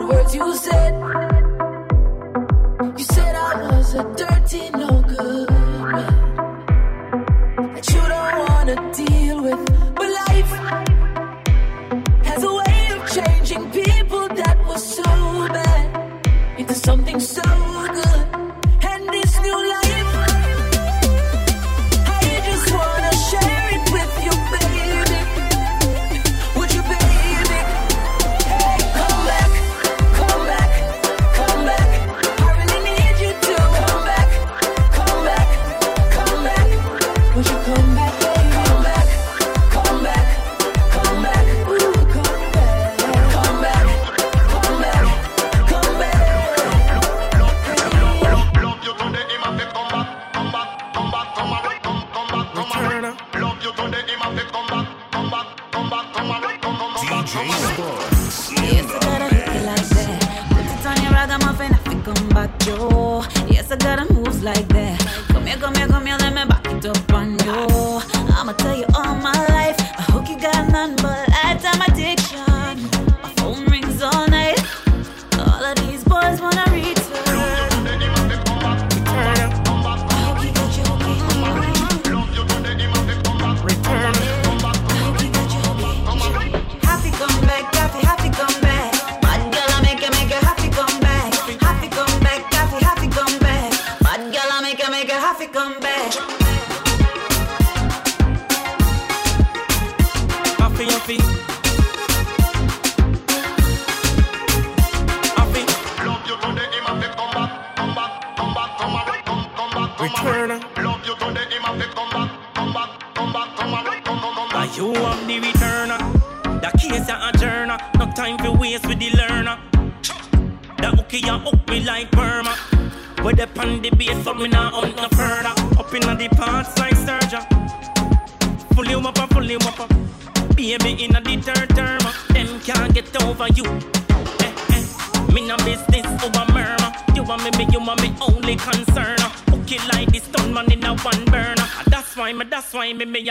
[0.00, 0.56] words you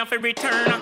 [0.09, 0.80] have return.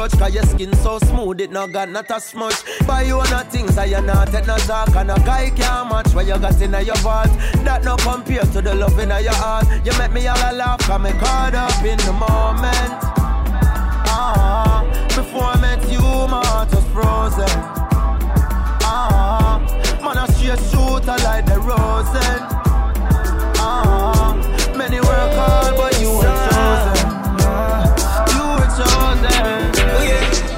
[0.00, 2.56] approach Cause your skin so smooth it no got not a smudge.
[2.86, 6.14] Buy you no things I you not take no talk And a guy can't match
[6.14, 7.28] what you got in your vault.
[7.64, 9.66] That no compare to the love in your heart.
[9.84, 12.92] You make me all a laugh cause me caught up in the moment.
[14.12, 17.60] Ah, before I met you my heart was frozen.
[18.82, 19.60] Ah,
[20.02, 22.40] man I straight shooter like the Rosen.
[23.62, 24.34] Ah,
[24.76, 26.49] many work hard but you ain't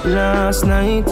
[0.04, 1.06] Last night,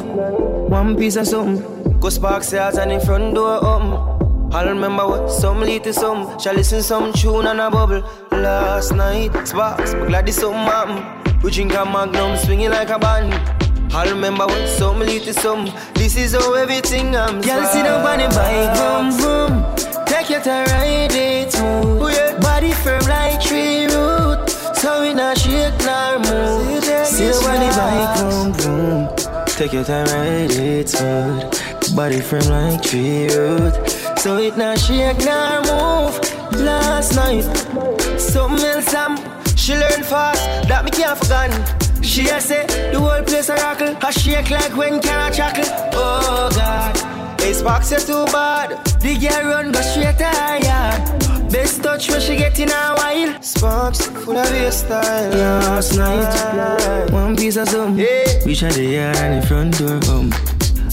[0.68, 2.01] one piece of something.
[2.01, 4.53] Go spark sales and the front door open.
[4.53, 6.36] I remember what some lead to some.
[6.41, 8.03] Shall listen some tune and a bubble.
[8.32, 11.43] Last night, sparks, but glad it's something happened.
[11.45, 13.32] We drink a magnum, swinging like a band.
[13.95, 15.72] I remember what some lead to some.
[15.95, 17.43] This is how everything I'm.
[17.45, 20.07] Y'all sit up on the bike, come home.
[20.07, 22.03] Take your time, ride it smooth.
[22.03, 22.38] Oh, yeah.
[22.41, 24.51] Body firm like tree root.
[24.74, 26.82] So we not shake nor move.
[27.07, 28.70] Sit on the bike, come home.
[29.61, 31.95] Take your time, ride it smooth.
[31.95, 33.91] Body frame like tree root.
[34.19, 36.17] So it not shake nor move.
[36.63, 37.43] Last night,
[38.19, 39.19] something else um,
[39.57, 41.53] she learn fast that me can't forget.
[42.03, 43.95] She a say the whole place a rockle.
[44.01, 45.65] I shake like when can I chuckle.
[45.93, 48.83] Oh God, this box is too bad.
[49.01, 51.39] The girl run go straight yard.
[51.51, 53.42] Best touch when she get in a while.
[53.42, 55.30] Sparks full of your style.
[55.30, 58.07] Last night, one piece of something.
[58.46, 60.32] We shot the yard and the front door um.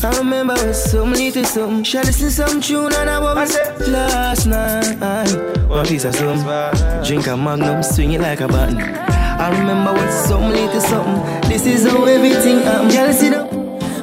[0.03, 1.83] I remember with some little something.
[1.83, 3.91] She listen some tune and I bubble.
[3.91, 7.03] Last night, one piece of something.
[7.03, 8.79] Drink a magnum, swing it like a button.
[8.79, 11.49] I remember with some little something.
[11.49, 13.45] This is how everything I'm jealous, you know.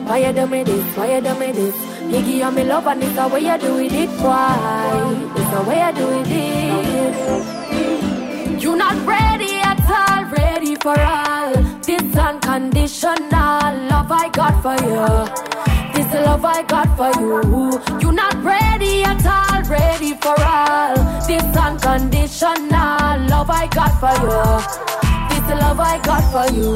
[0.07, 0.97] Why you do me this?
[0.97, 1.94] Why you do me this?
[2.11, 4.11] Nigga, you me love and it's the way you do it.
[4.21, 5.33] Why?
[5.37, 7.15] It's the way you do it.
[8.63, 11.55] You're not ready at all, ready for all.
[11.83, 15.27] This unconditional love I got for you.
[15.95, 17.43] This love I got for you.
[18.01, 20.95] You're not ready at all, ready for all.
[21.27, 25.04] This unconditional love I got for you.
[25.55, 26.75] This love I got for you.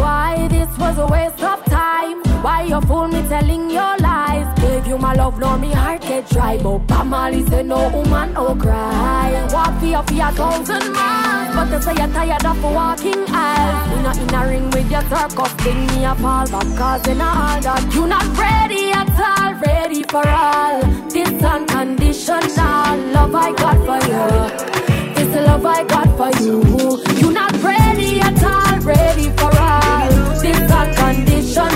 [0.00, 2.20] Why this was a waste of time?
[2.42, 4.48] Why you fool me telling your lies?
[4.60, 6.58] Gave you my love, now me heart get dry.
[6.58, 9.48] But Bob Marley say no woman, no cry.
[9.52, 11.54] Walk for you for a thousand miles.
[11.54, 13.90] But they say you're tired of walking aisles.
[13.90, 15.86] You not in a ring with your circus thing.
[15.86, 17.94] Me a fall back cause in all that.
[17.94, 20.80] You not ready at all, ready for all.
[21.08, 25.14] This unconditional love I got for you.
[25.14, 27.03] This love I got for you.
[27.24, 30.08] You not ready at all, ready for all.
[30.42, 31.72] This unconditional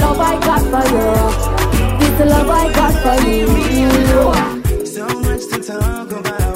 [0.00, 1.12] love I got for you.
[2.00, 3.46] This love I got for you.
[4.86, 6.49] So much to talk about,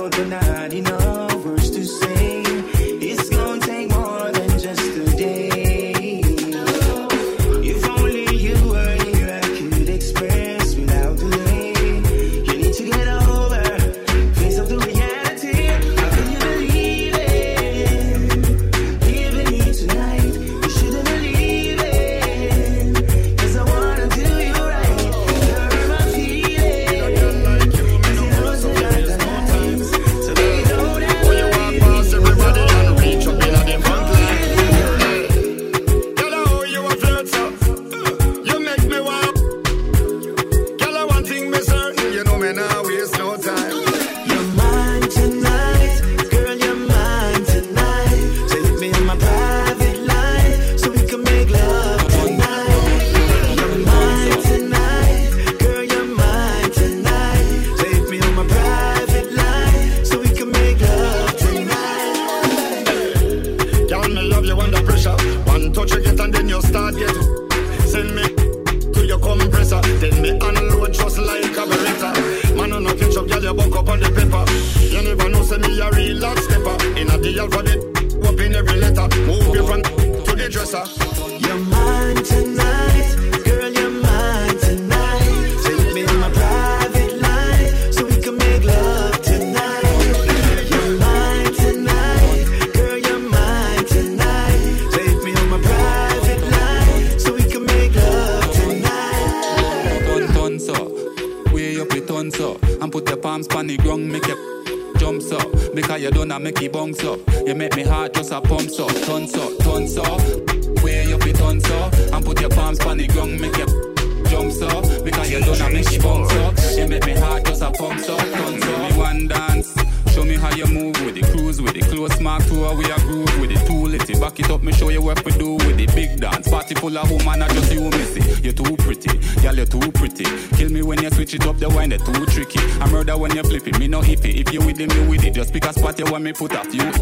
[116.94, 118.78] make me heart just a pump so, so.
[118.78, 119.74] Me one dance.
[120.12, 122.84] Show me how you move with it, cruise with it, close mark to how we
[122.84, 123.66] a groove with it.
[123.66, 125.92] Too litty, back it up, me show you what we do with it.
[125.94, 128.44] Big dance, party full of woman, not just you miss it.
[128.44, 130.24] You're too pretty, girl, you're too pretty.
[130.56, 132.60] Kill me when you switch it up, the wine, they too tricky.
[132.80, 134.36] I murder when you flip it, me no iffy.
[134.36, 135.34] If you with it, me with it.
[135.34, 136.92] Just pick a spot you want me put off you.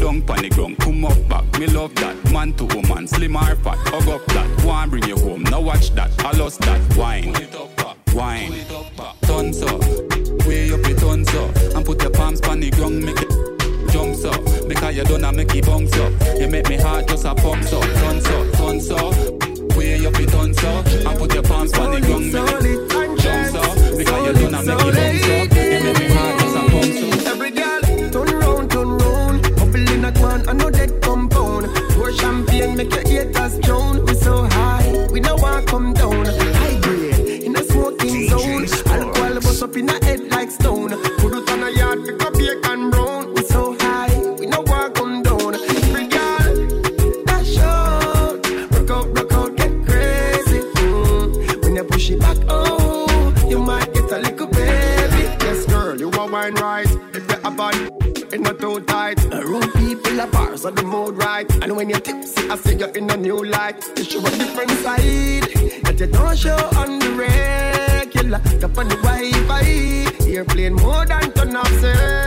[0.00, 2.16] Down pan the ground, come up back, me love that.
[2.32, 4.64] Man to woman, slim or fat, hug up that.
[4.64, 6.10] One bring you home, now watch that.
[6.24, 7.34] I lost that wine,
[8.16, 8.64] wine,
[9.20, 9.80] tons up,
[10.46, 14.24] way up your tons up, and put your palms on the ground, make it jumps
[14.24, 14.42] up.
[14.66, 16.12] Because you don't make it bounce up.
[16.40, 19.14] You make me heart just a pump up, tons up, tons up,
[19.76, 23.54] way up your tons up, and put your palms on the ground, make it jumps
[23.54, 23.76] up.
[23.96, 25.52] Because you don't make it bounce up.
[25.60, 27.26] You make me heart just a pump up.
[27.26, 29.42] Every girl, turn round, turn round.
[29.56, 31.05] Bubble in can, I know that
[60.66, 61.48] so the mood right.
[61.62, 63.84] And when you're tipsy, I see you in a new light.
[63.96, 65.44] You show a different side
[65.84, 68.40] that you don't show on the regular.
[68.64, 72.25] Up on the Wi-Fi, playing more than turn off.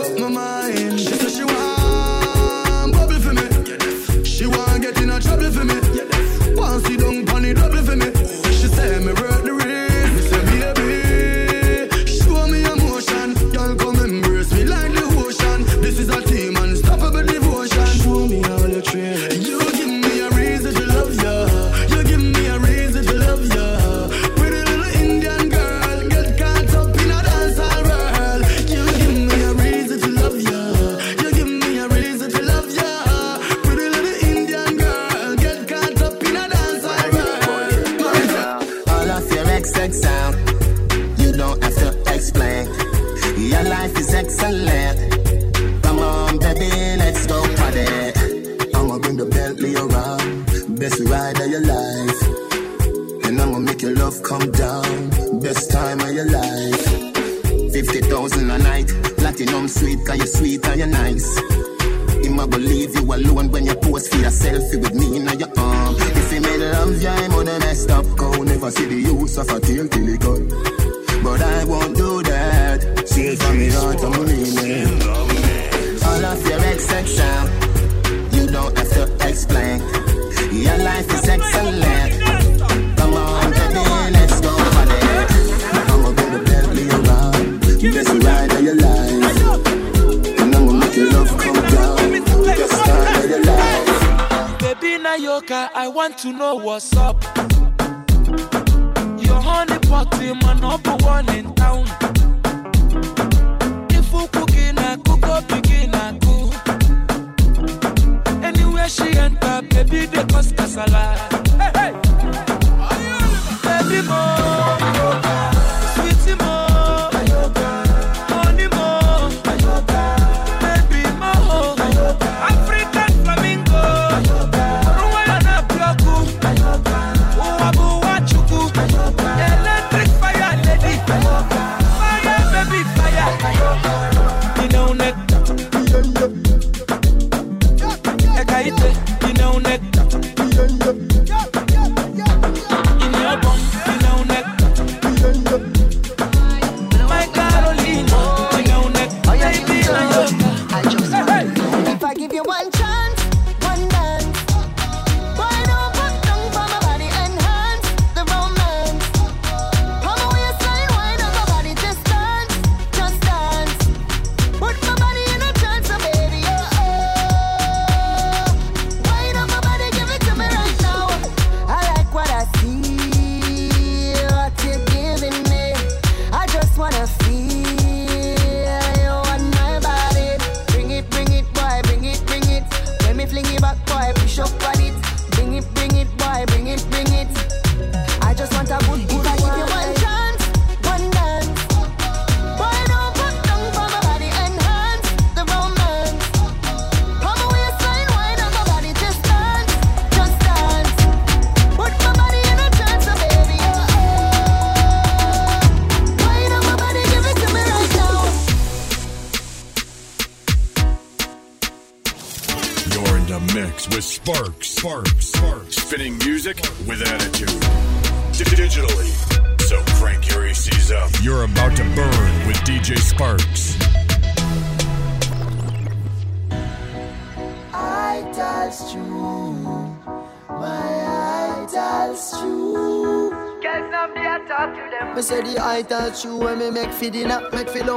[0.00, 1.00] up my mind.
[1.00, 1.75] She said she want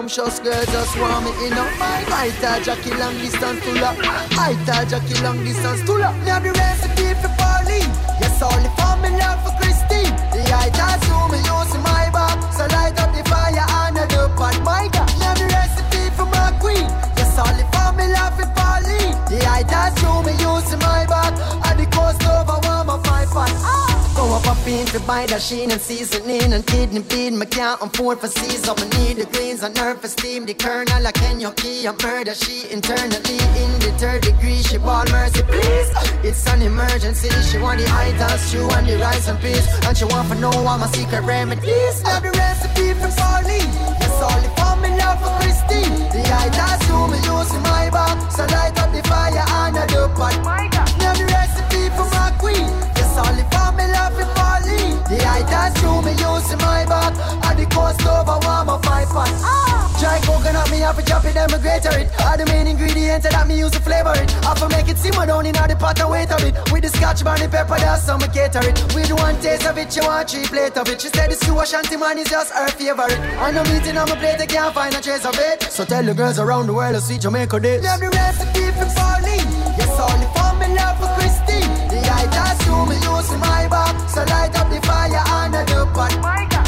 [0.10, 2.08] scrumptious girl just want me in my mind.
[2.10, 3.98] I tell Jackie long distance to love.
[4.02, 6.59] I tell Jackie long distance to love.
[25.50, 27.38] The and seasoning and kidney bean.
[27.38, 28.76] Me can't afford for season.
[28.78, 30.46] Me need the greens and nerve for steam.
[30.46, 32.36] The kernel like Kenyoki and murder.
[32.36, 34.62] She internally in the third degree.
[34.62, 35.90] She ball mercy, please.
[36.24, 37.30] It's an emergency.
[37.50, 37.86] She want the
[38.20, 39.66] dust, stew and the rice and peas.
[39.86, 42.04] And she want to know all my secret remedies.
[42.04, 43.74] Love the recipe for Pauline.
[44.06, 45.98] It's all the for me love for Christine.
[46.14, 46.22] The
[46.54, 48.32] dust, stew me use in my back.
[48.32, 50.38] So light up the fire and a dope pot.
[50.46, 52.70] Love the recipe for my queen.
[53.02, 54.49] It's all the for me love for.
[55.10, 57.18] The dust, stew me use in my back.
[57.50, 59.34] And the coast over warm up my pot.
[59.98, 62.08] Try coconut, me have to chop it, then me grater it.
[62.22, 64.30] All the main ingredients that me use to flavor it.
[64.46, 66.54] I to make it simmer down in all the pot and wait of it.
[66.72, 68.78] With the scotch bonnet pepper, that's how me cater it.
[68.94, 71.02] With one taste of it, she want three plate of it.
[71.02, 73.18] She said the stew Ashanti man is just her favorite.
[73.42, 75.64] I know meeting on my plate, I can't find a trace of it.
[75.64, 77.84] So tell the girls around the world to sweet Jamaica this.
[77.84, 79.50] Love the recipe for Pauline.
[79.74, 80.30] Yes, all the
[80.62, 81.74] me love for Christine.
[81.90, 82.00] The
[82.50, 84.10] eye just do me use in my back.
[84.10, 86.14] So light up the fire and the dope pot.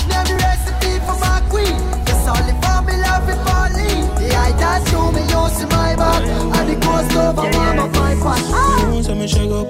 [0.09, 1.77] Love the recipe for my queen.
[2.05, 4.07] Yes, all the fun me love for Pauline.
[4.15, 6.21] The eye just do me use in my back.
[6.57, 8.41] And the coast over warm up my pot.
[8.53, 8.93] Ah!
[8.93, 9.67] You say me shake up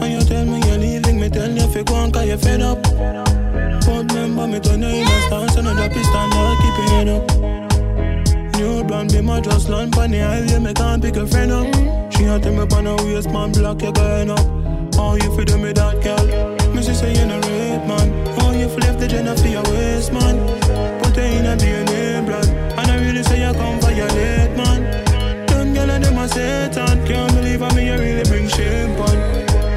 [0.00, 2.36] When you tell me you're leaving Me tell you if you go on cause you
[2.36, 6.88] fed up But remember me turn you in a stance Another piston that keep your
[6.90, 7.65] head up
[8.86, 11.66] Brand be my just land Pon the highway me can't pick a friend up.
[12.12, 14.46] She a tell me pon a waist man Block you going up.
[14.94, 16.74] How you fi do me that girl.
[16.74, 18.08] Me say say you no rape man.
[18.38, 20.38] How you fi left the gender for your waist man.
[21.02, 24.82] Put her in a DNA brand And I really say you come violate man.
[25.48, 27.06] Them gyal and them a Satan.
[27.06, 29.16] Can't believe how me you really bring shame pon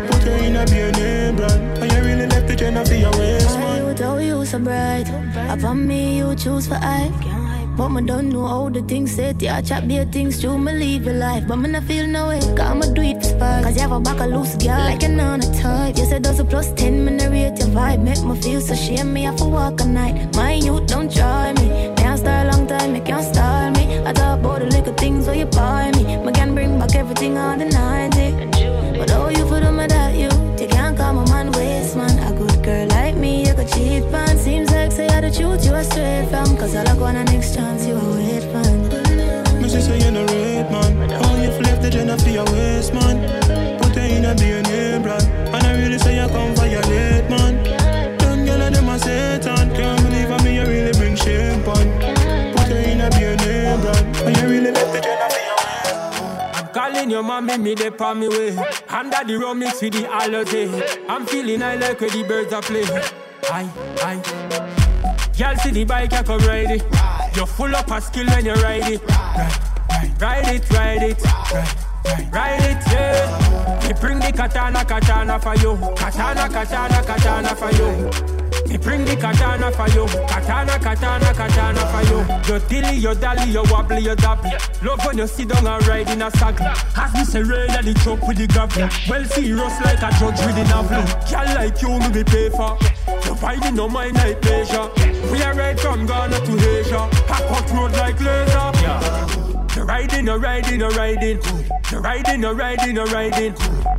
[0.07, 3.57] Put her in a B&A brand And you really left the gender for your waist
[3.57, 5.07] man You tell you so bright.
[5.49, 7.39] Upon me, you choose for I.
[7.80, 9.42] But me don't know how the things set.
[9.42, 11.48] Yeah, chat be a things true, me live your life.
[11.48, 12.42] But me not feel no way.
[12.42, 13.64] Cause I'ma do it for spark.
[13.64, 14.78] Cause you have a back a loose girl.
[14.78, 15.98] Like on a type.
[15.98, 18.04] You said those a plus 10, me not rate your vibe.
[18.04, 19.14] Make me feel so shame.
[19.14, 20.36] Me have to walk a night.
[20.36, 21.96] My youth don't try me.
[21.96, 24.00] Can't start a long time, me can't style me.
[24.06, 26.18] I talk about the little things where you buy me.
[26.18, 28.20] Me can bring back everything on the 90.
[28.20, 28.98] Eh.
[28.98, 30.28] But all you for them that you.
[30.62, 32.12] You can't call my man waste man.
[32.28, 34.38] A good girl like me, you could cheat man.
[34.38, 34.69] Seems I
[35.30, 36.58] the truth, you a straight from.
[36.58, 39.62] Cause all I want a next chance, you a wait fan.
[39.62, 42.46] Me say say you no rape man How you fi left the gender for your
[42.46, 43.20] waist man
[43.80, 45.24] Put her in a B&A brand
[45.54, 47.62] And I really say you come violate man
[48.18, 51.76] Them gyal and them a Satan Can't believe how me you really bring shame pon
[52.56, 53.36] Put her in a B&A
[53.84, 57.90] brand And you really left the gender for your I'm calling your mommy, me dey
[57.90, 58.58] on me way.
[58.88, 60.70] Under the rum mix with the holiday.
[61.10, 62.86] I'm feeling I like where the birds are play.
[63.52, 63.70] Aye,
[64.02, 64.79] aye.
[65.40, 66.84] Girl see the bike, I come ride it.
[67.34, 69.02] You're full up of skill when you ride it.
[69.08, 71.24] Ride, ride, ride it, ride it.
[71.24, 73.88] Ride, ride, ride it, yeah.
[73.88, 75.78] Me bring the katana, katana for you.
[75.96, 78.49] Katana, katana, katana for you.
[78.70, 80.06] Me bring the katana for you.
[80.28, 82.54] Katana, katana, katana for you.
[82.54, 84.52] You dilly, you dally, you wobbly, you dabby.
[84.86, 86.62] Love when you sit down and ride in a sack.
[86.62, 88.88] As me at the truck with the gravel.
[89.10, 91.02] Well serious like a judge with the novel.
[91.26, 92.78] Girl like you, me be pay for.
[93.26, 94.88] You riding no mind like pleasure.
[95.32, 97.10] We are right from Ghana to Asia.
[97.26, 98.72] Pack out road like laser.
[98.84, 99.49] You're
[99.90, 101.40] riding, you're riding, you're riding.
[101.92, 103.56] You're riding, you're riding, you're riding.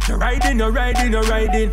[0.09, 1.72] You're riding, you're riding, you're riding.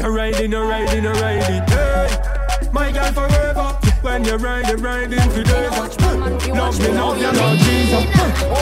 [0.00, 1.62] You're riding, you're riding, you're riding.
[1.66, 3.66] Hey, my girl forever.
[4.02, 5.68] When you're riding, riding today.
[5.68, 8.04] Love me, love you, Lord Jesus.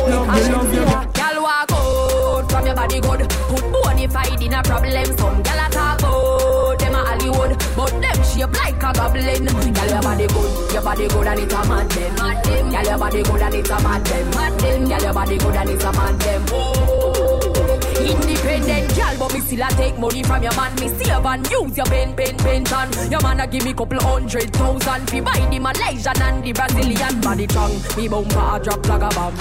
[0.08, 0.84] Love me, love you.
[1.20, 3.20] Girl walk out from your body good.
[3.28, 5.04] Put bonafide in a problem.
[5.18, 6.23] Some girl a talk about
[7.24, 9.44] them a Hollywood, but them shape like a goblin.
[9.46, 12.70] Girl your body good, your body good and it a mad them.
[12.70, 14.88] Girl your body good and it a mad them.
[14.88, 17.83] Girl your body good and it a mad them.
[18.04, 20.74] Independent girl, but me still a take money from your man.
[20.76, 23.10] Me save and use your pen, pen, pension.
[23.10, 25.08] Your man a give me couple hundred thousand.
[25.08, 27.80] Fi buy the Malaysian and the Brazilian body tongue.
[27.96, 29.34] Me bumper a drop like a bomb.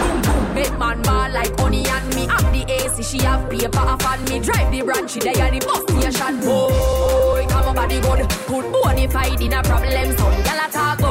[0.55, 3.03] Make man ball like and me have the AC.
[3.03, 4.23] She have paper a fan.
[4.25, 5.11] Me drive the branch.
[5.11, 6.39] She there the bus station.
[6.39, 8.29] Boy, come on body good.
[8.47, 10.15] Put bonafide in a problem.
[10.17, 11.02] Some gyal a talk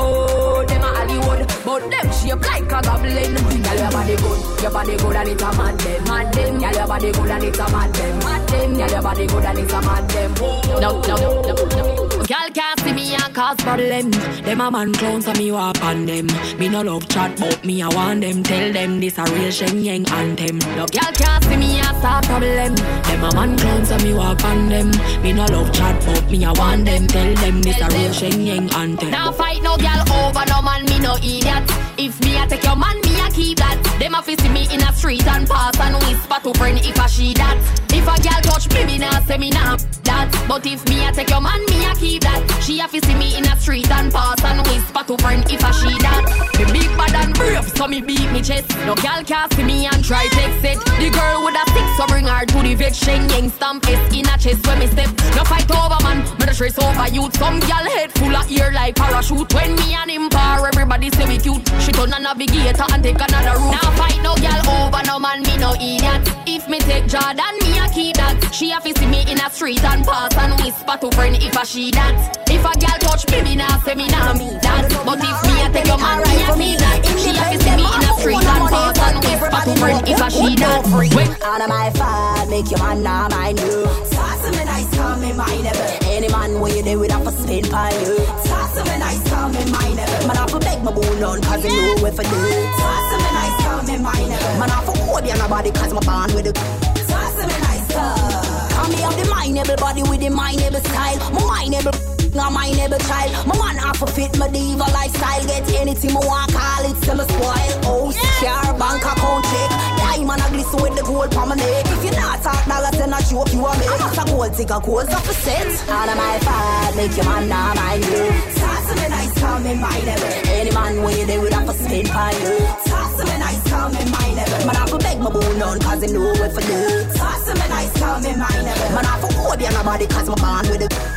[0.63, 3.35] about them a Hollywood, but them shape like a goblin.
[3.63, 6.61] Gyal your body good, your body good and it a mad them, mad them.
[6.61, 8.75] Gyal your body good and it a mad them, mad them.
[8.75, 10.35] Gyal your body good and it a mad them.
[10.81, 12.23] No, no, no, no, no.
[12.23, 14.11] Girl can't see me and cause problem.
[14.11, 16.27] Them a man clowns so me walk on them.
[16.59, 18.43] Me no love chat, but me I want them.
[18.43, 20.59] Tell them this a real Shenyeng anthem.
[20.77, 22.75] No girl can't see me and start problem.
[22.75, 24.91] Them a man clowns so me walk on them.
[25.23, 27.07] Me no love chat, but me I want them.
[27.07, 29.11] Tell them this a real Shenyeng anthem.
[29.11, 31.65] Now fight no girl over no man, me no idiot.
[31.99, 33.79] If me I take your man, me I keep that.
[33.99, 36.99] Them a fi see me in a street and pass and whisper to friend if
[36.99, 37.59] I she that.
[37.93, 40.33] If a girl touch me, me nah say me nah that.
[40.49, 42.41] But if me a take your man, me a keep that.
[42.63, 45.63] She a fi see me in a street and pass and whisper to friend if
[45.63, 46.25] I she that.
[46.59, 48.69] Me big bad and brave, so me beat me chest.
[48.87, 50.79] No girl can see me and try text it.
[50.99, 51.65] The girl with a
[51.97, 52.93] so bring her to the vet.
[52.93, 55.11] Shenyeng stamp S in a chest when me step.
[55.37, 57.37] No fight over man, me the stress over youth.
[57.37, 59.53] Some girl head full of ear like parachute.
[59.55, 61.63] When me and him par, everybody say we cute.
[61.81, 63.77] She turn a navigator and take another route.
[63.77, 66.23] Now fight no girl over no man, me no idiot.
[66.47, 68.37] If me take Jordan, me a keep that.
[68.53, 71.65] She a see me in a street and pass and whisper to friend if I
[71.65, 72.39] she that.
[72.49, 74.89] If a girl touch me, me nah say me nah me that.
[75.05, 77.01] But if me a take your man, me a keep that.
[77.19, 80.29] She a see me in a street and pass and whisper to friend if I
[80.29, 80.83] she that.
[81.17, 81.33] When
[81.73, 83.85] my fault, make your man not mind you.
[84.13, 85.67] Toss him a nice, call me mine
[86.15, 88.17] Any man where you there with have to spin by you.
[88.49, 89.97] Toss him a nice, call me mine
[90.29, 92.41] Man, I to beg my bone on, cause you know if I do.
[92.83, 96.01] Toss him a nice, call me mine Man, I to you on nobody, cause my
[96.01, 96.53] bond with the.
[96.53, 98.69] Toss him a nice, call.
[98.75, 101.19] Call me up the mineable body with the mineable style.
[101.33, 102.43] My mineable.
[102.43, 103.47] Not mineable child.
[103.47, 105.47] My man half a fit my diva lifestyle.
[105.47, 107.73] Get anything I want, call it, sell a spoil.
[107.85, 109.71] Oh, car, bank account check.
[109.99, 111.87] Diamond a glisten with the gold on my neck.
[111.87, 113.89] If you not talk dollars, then I joke you a make.
[113.89, 115.89] It's a gold digger, gold off a set.
[115.89, 118.25] Out of my fault, make your man not mind you.
[118.57, 120.33] Toss him a nice, call me mineable.
[120.49, 122.57] Any man where they would have to spin by you.
[122.89, 124.63] Toss him a nice, call me mineable.
[124.67, 126.79] Man, I beg my bone on, cause they know what for do.
[127.15, 128.91] Toss him a nice, call me mineable.
[128.97, 131.12] Man, I to hold you on nobody, cause my bond with the.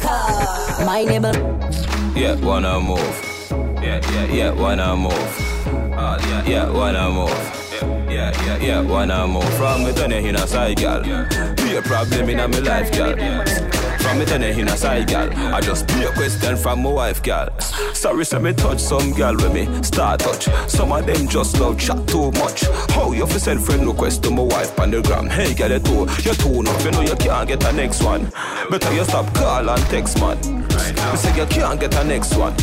[0.00, 0.86] Call.
[0.86, 1.34] Mineable.
[2.16, 3.00] Yeah, wanna move.
[3.82, 5.12] Yeah, yeah, yeah, wanna move.
[5.92, 7.30] Uh, yeah, yeah, wanna move.
[8.10, 9.44] Yeah, yeah, yeah, wanna move.
[9.54, 11.02] From me turn in a side, gal.
[11.56, 13.14] Be a problem in my life, gal.
[14.06, 15.28] From me turn in a side, gal.
[15.52, 17.48] I just be a question from my wife, gal.
[17.92, 20.48] Sorry, say me touch some gal with me start touch.
[20.68, 22.62] Some of them just love chat too much.
[22.90, 25.28] How you fi send friend request to my wife on the gram?
[25.28, 26.84] Hey, gal, you too, you too enough.
[26.84, 28.30] You know you can't get a next one.
[28.70, 30.38] Better you stop call and text, man.
[31.10, 32.54] Me say you can't get a next one.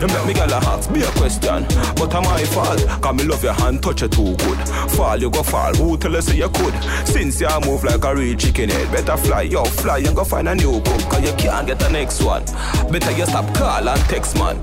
[0.00, 1.64] You make me gal a ask me a question,
[1.96, 2.86] but am my fault?
[3.02, 4.58] Cause me love your hand, touch you too good.
[4.90, 6.74] Fall you go fall, who tell you say you could?
[7.06, 10.48] Since you move like a real chicken head, better fly, yo fly and go find
[10.48, 12.44] a new Cause you can't get the next one.
[12.90, 14.56] Better you stop call and text man.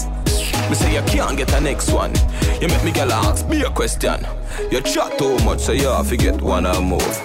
[0.69, 2.13] Me say you can't get the next one.
[2.61, 4.25] You make me gal ask me a question.
[4.71, 7.17] You chat too much, so you have to get one a move.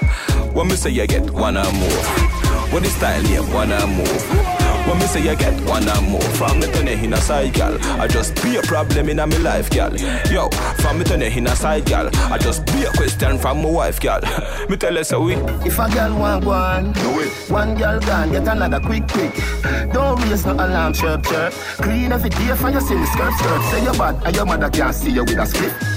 [0.55, 2.73] When me say you get one a move.
[2.73, 4.64] When the style name wanna move.
[4.95, 7.77] When me say you get one and more From me turn in a side gal
[8.01, 9.93] I just be a problem in a me life gal
[10.31, 13.71] Yo, from me turn in a side gal I just be a question from my
[13.71, 14.21] wife gal
[14.69, 15.35] Me tell her so we
[15.67, 17.33] If a girl want one, do it.
[17.51, 19.35] One girl gone, get another quick, quick.
[19.93, 21.53] Don't raise no alarm, chirp, chirp.
[21.53, 23.63] Clean every day for your silly skirt, skirt.
[23.73, 25.94] Say your bad, and your mother can't see you with a script.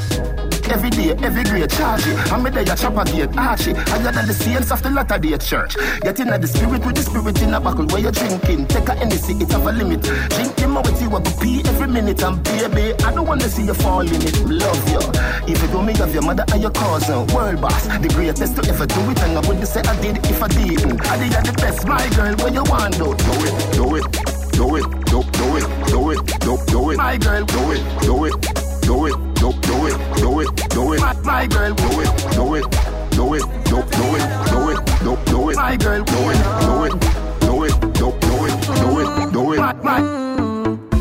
[0.70, 2.32] Every day, every grade, charge it.
[2.32, 3.78] I'm there, chop a gate, arch it.
[3.78, 5.76] Higher than the saints of the latter day church.
[6.02, 8.68] Get in the spirit with the spirit in a buckle where you're drinking.
[8.68, 10.02] Take a Hennessy, it have a limit.
[10.04, 12.22] Drink them with you, I go pee every minute.
[12.22, 14.40] And baby, I don't want to see you fall in it.
[14.44, 15.00] Love you.
[15.48, 18.70] If you don't make of your mother and your cousin, world boss, the greatest to
[18.70, 19.20] ever do it.
[19.24, 21.00] And I wouldn't say I did if I didn't.
[21.08, 24.38] I did the best, my girl, where you want to do it, do it.
[24.58, 26.98] Do it, do, do it, do it, do, do it.
[26.98, 28.34] My girl, do it, do it,
[28.82, 31.00] do it, do, do it, do it, do it.
[31.02, 32.66] My, my girl, do it, do it,
[33.12, 35.56] do it, do, do it, do it, do, do it.
[35.56, 36.94] My girl, do it, do it,
[37.42, 39.60] do it, do, do it, do it, do it.
[39.60, 40.00] My, my.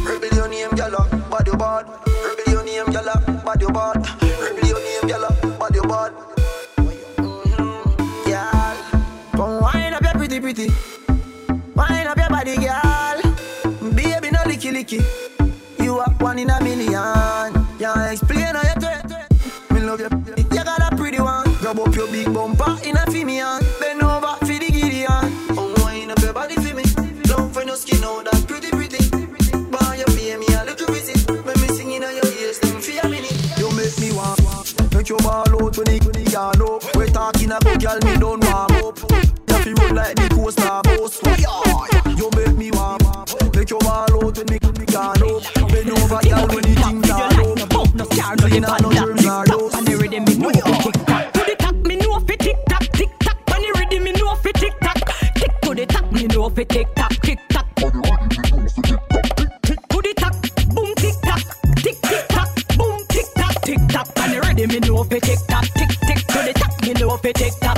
[0.06, 1.86] Rebel your name, gyal, bad your bad.
[2.06, 3.96] Rebel your name, gyal, bad your bad.
[4.22, 6.12] Rebel your name, gyal, bad your bad.
[8.26, 8.76] Gyal,
[9.32, 10.68] come wind up your pretty pretty.
[11.74, 13.22] Wind up your body, gyal.
[13.94, 15.00] Baby, no licky licky.
[15.82, 17.65] You are one in a million.
[17.78, 19.70] Yeah, explain how you do it.
[19.70, 20.08] Me love you.
[20.36, 21.44] You got a pretty one.
[21.60, 23.60] Grab up your big bumper in a female.
[23.78, 25.06] Bend over for the Gideon.
[25.58, 26.84] Oh, wind up your body for me.
[27.28, 29.04] Long for your skin, oh, that pretty pretty.
[29.68, 31.28] Boy, you pay me a little visit.
[31.28, 33.58] When me singing on your ears, them for a minute.
[33.58, 34.40] You make me want.
[34.94, 36.96] Make your ball out when it gone up.
[36.96, 38.98] We talking about girl, me don't warm up.
[39.66, 42.16] You feel like the coast, coaster bus.
[42.16, 42.98] You make me warm.
[43.54, 44.65] Make your ball out when it
[44.96, 45.42] gone up.
[45.70, 47.28] Bend over, girl, when the things are
[47.80, 47.94] up.
[47.94, 48.96] No scar, no Nothing lip on on no that.
[48.96, 49.76] germs or Tap dust.
[49.76, 51.32] on the rhythm, me know fi tick tock.
[51.34, 53.36] To the top, me know fi tick tock, tick tock.
[53.54, 54.98] On the rhythm, me know fi tick tock.
[55.36, 57.66] Tick to the top, me know fi tick tock, tick tock.
[59.66, 60.34] Tick to the top,
[60.74, 61.42] boom tick tock,
[61.84, 64.08] tick tick tock, boom tick tock, tick tock.
[64.22, 67.16] On the rhythm, me know fi tick tock, tick tick to the top, me know
[67.18, 67.75] fi tick tock.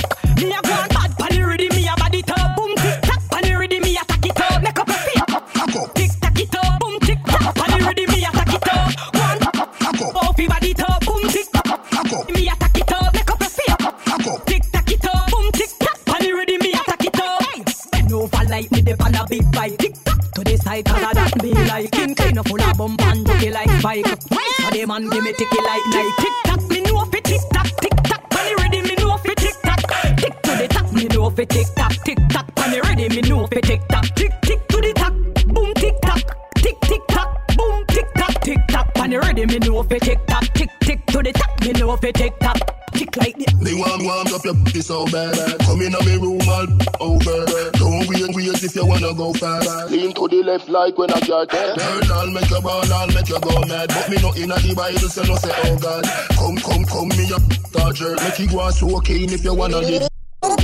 [44.88, 45.36] So bad.
[45.60, 46.64] Come in a me room all
[46.98, 47.44] over.
[47.44, 49.90] Oh, Don't wait, wait if you wanna go fast.
[49.90, 51.76] Lean to the left like when I got there.
[51.76, 53.88] Girl, I'll make you ball, I'll make you go mad.
[53.88, 56.04] But me not in the Bible, so no say oh God.
[56.40, 57.38] Come, come, come, me a
[57.70, 58.16] dodger.
[58.16, 60.08] Make you go and so keen if you wanna live.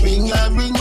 [0.00, 0.72] Bring a, bring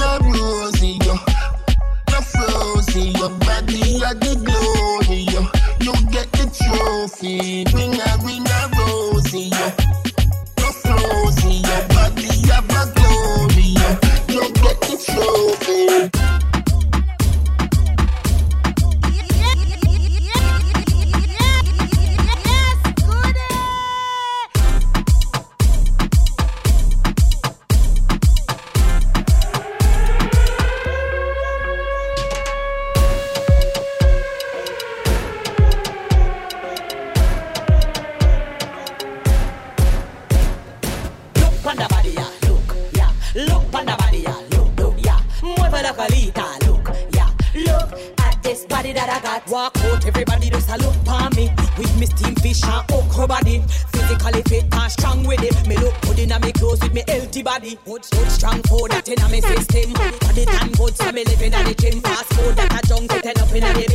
[52.88, 53.62] fish body.
[53.92, 55.68] Physically fit and strong with it.
[55.68, 57.78] Me look good in a me clothes with me healthy body.
[57.86, 59.94] Good, good, strong food that in a me system.
[59.94, 62.02] Body tan good, so me living at the gym.
[62.02, 63.93] Fast food that a junk getting up in a the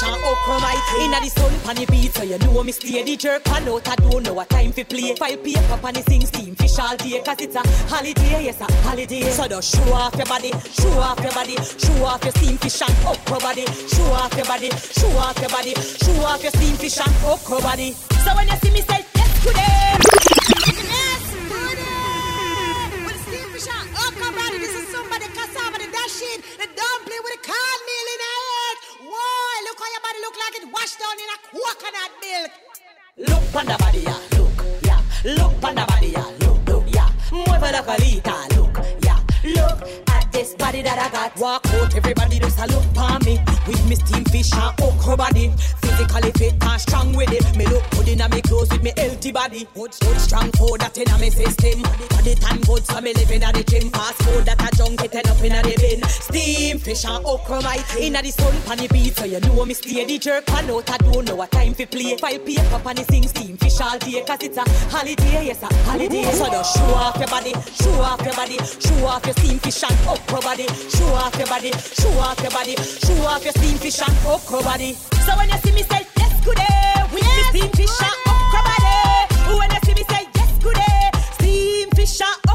[0.00, 2.14] Fish and okra might in a the sun pan the beat.
[2.14, 3.86] So you know me steady jerk pan out.
[3.86, 5.14] I don't know what time fi play.
[5.14, 7.20] File paper pan the sing steam fish all day.
[7.20, 9.28] Cause it's a holiday, yes a holiday.
[9.28, 12.80] So just show off your body, show off your body, show off your steam fish
[12.80, 13.66] and okra body.
[13.92, 17.60] Show off your body, show off your body, show off your steam fish and okra
[17.60, 17.92] body.
[18.24, 20.00] So when you see me say yes today.
[20.80, 23.04] Yes, buddy.
[23.04, 26.68] With the steam fish and okra body, this is somebody cassava, the dash it, the
[26.72, 28.49] dumpling with the cornmeal in it.
[29.02, 32.52] Whoa, look how your body look like it washed down in a coconut milk.
[33.16, 35.00] Look on the body, yeah, look, yeah.
[35.24, 37.08] Look on the body, yeah, look, look, yeah.
[37.32, 39.18] Mueve la colita, look, yeah.
[39.42, 41.36] Look this body that I got.
[41.38, 43.38] Walk out, everybody just a look on me.
[43.66, 45.50] With me steam fish and okra body.
[45.82, 47.56] Physically fit and strong with it.
[47.56, 49.66] Me look good in me clothes with me healthy body.
[49.74, 51.82] Good, good, strong food that in a me system.
[51.82, 53.90] Body tan good, so me living at the gym.
[53.90, 56.02] Fast food that a junk it up in a the bin.
[56.08, 59.16] Steam fish and okra right in a the sun pan the beat.
[59.16, 60.90] So you know me steady jerk pan out.
[60.90, 62.16] I don't know what time fi play.
[62.16, 64.22] File paper pan the sing steam fish all day.
[64.26, 66.24] Cause it's a holiday, yes a holiday.
[66.32, 69.82] So just show off your body, show off your body, show off your steam fish
[69.82, 70.66] and okra body.
[70.90, 74.62] Show off your body, show off your body, show off your steam fish and okra
[74.62, 74.94] body.
[74.94, 78.18] So when you see me say yes good eh, day, with me steam fish and
[78.26, 79.58] okra body.
[79.58, 82.49] When you see me say yes good day, steam fish and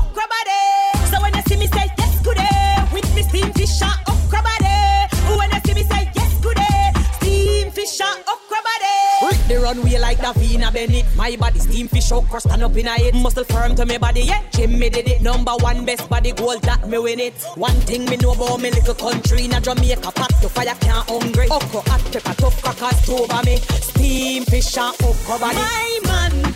[9.48, 11.06] the runway like Davina Bennett.
[11.16, 13.16] My body steam fish okra stand up in a it.
[13.16, 14.42] Muscle firm to me body, yeah.
[14.52, 15.22] Gym me did it.
[15.22, 17.34] Number one best body gold that me win it.
[17.56, 20.12] One thing me know about me little country a Jamaica.
[20.12, 21.48] Pot to fire can't hungry.
[21.50, 23.58] Okra hot pepper tough crackers over me.
[23.58, 25.56] Steam fish and okra body.
[25.56, 26.54] My man.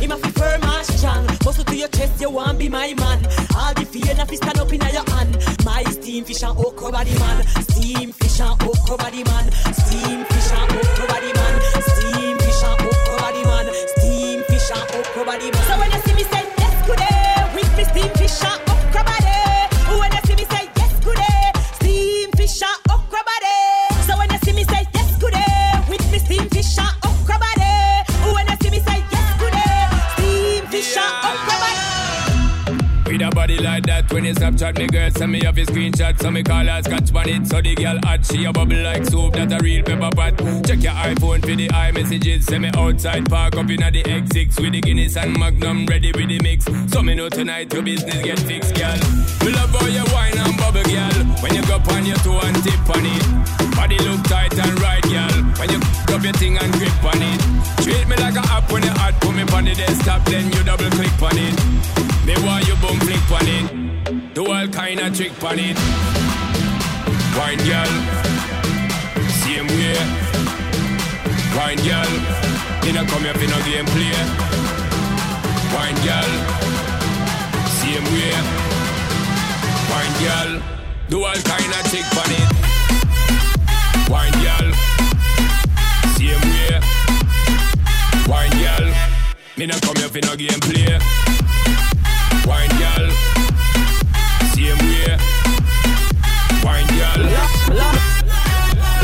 [0.00, 3.18] Him a fi firm and strong Muscle to your chest, you want be my man
[3.54, 6.90] All the fear na fi stand up in your hand My steam fish and okra
[6.90, 11.39] body man Steam fish and okra body man Steam fish and okra body man
[11.82, 13.66] Steam fish and okra body man.
[13.96, 15.62] Steam fish and okra body man.
[15.66, 15.99] So when you
[34.60, 37.46] you me girl, send me off a screenshot, so me call her scotch on it,
[37.46, 40.36] so the girl hot, she a bubble like soap, that a real pepper pot.
[40.66, 44.72] Check your iPhone for the iMessages, send me outside, park up in the X6 with
[44.72, 46.66] the Guinness and Magnum ready with the mix.
[46.92, 49.00] So me know tonight your business get fixed, girl.
[49.40, 51.20] We love how you wine and bubble, girl.
[51.40, 53.24] When you go on your toe and tip on it,
[53.76, 55.40] body look tight and right, girl.
[55.56, 55.80] When you
[56.12, 57.40] up your thing and grip on it,
[57.80, 60.62] treat me like a app when you hot, put me on the desktop, then you
[60.64, 61.56] double click on it.
[62.26, 64.19] Me want you boom flick on it.
[64.32, 65.76] Do all kind of trick on it.
[67.36, 67.94] Wine girl,
[69.42, 69.98] same way.
[71.56, 72.12] Wine girl,
[72.86, 74.14] you know come here for no game play.
[75.74, 76.30] Wine girl,
[77.82, 78.34] same way.
[79.90, 80.62] Wine girl,
[81.08, 82.48] do all kind of trick on it.
[84.08, 84.72] Wine girl,
[86.14, 86.78] same way.
[88.28, 88.94] Wine girl,
[89.56, 90.98] me no come here for no game play.
[92.46, 93.39] Wine girl
[94.70, 95.16] same way.
[96.64, 97.20] Wine girl.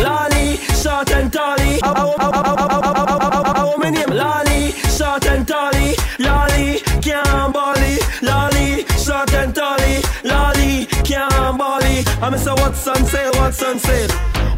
[0.05, 1.81] Lolly, short and tally.
[1.83, 5.95] How many Lolly, short and tally.
[6.19, 7.99] Lolly, can't bully.
[8.23, 10.03] Lolly, short and tally.
[10.25, 12.05] Lolly, can't bully.
[12.23, 12.57] I'm Mr.
[12.57, 14.07] Watson, say Watson, say.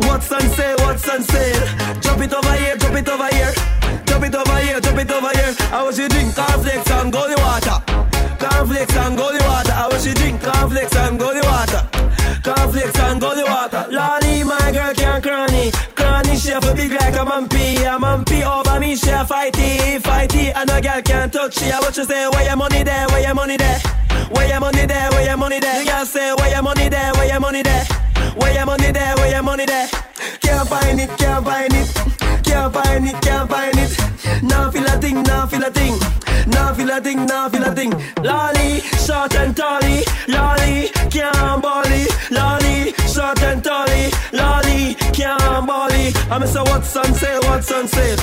[0.01, 1.53] Watson, say Watson, say.
[2.01, 3.53] Drop it over here, drop it over here.
[4.07, 5.55] Drop it over here, drop it over here.
[5.73, 7.79] I was you drink cornflakes and go water.
[8.39, 9.38] Cornflakes and go the
[9.89, 11.81] I wish you drink cornflakes and golden water.
[12.43, 13.87] Conflicts and golden water.
[13.89, 15.71] Lolly, my girl can't cranny.
[15.97, 17.81] Cranny, she a big like a mampy.
[17.89, 20.53] A mampy over me, she a fighty, fighty.
[20.55, 21.71] And a girl can't touch she.
[21.71, 22.29] What you say?
[22.29, 23.07] Where your money there?
[23.09, 23.79] Where your money there?
[24.31, 25.11] Where your money there?
[25.11, 25.83] Where your money there?
[25.83, 27.13] The girl say, where your money there?
[27.15, 27.85] Where your money there?
[28.37, 29.17] Where your money there?
[29.17, 29.89] Where your money there?
[30.41, 31.78] Can't find it, can't find it.
[35.09, 35.99] Thing, now feel a thing.
[36.47, 37.93] Now feel a thing, now feel a thing.
[38.23, 40.03] Lolly, short and tally.
[40.29, 42.05] Lolly, can't bally.
[42.31, 44.11] Lolly, short and tally.
[44.33, 46.13] Lolly, can't bally.
[46.31, 48.19] I'm say what's on sale, what's on sale.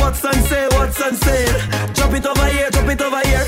[0.00, 1.54] What's on sale, what's on sale.
[1.94, 3.46] Drop it over here, drop it over here.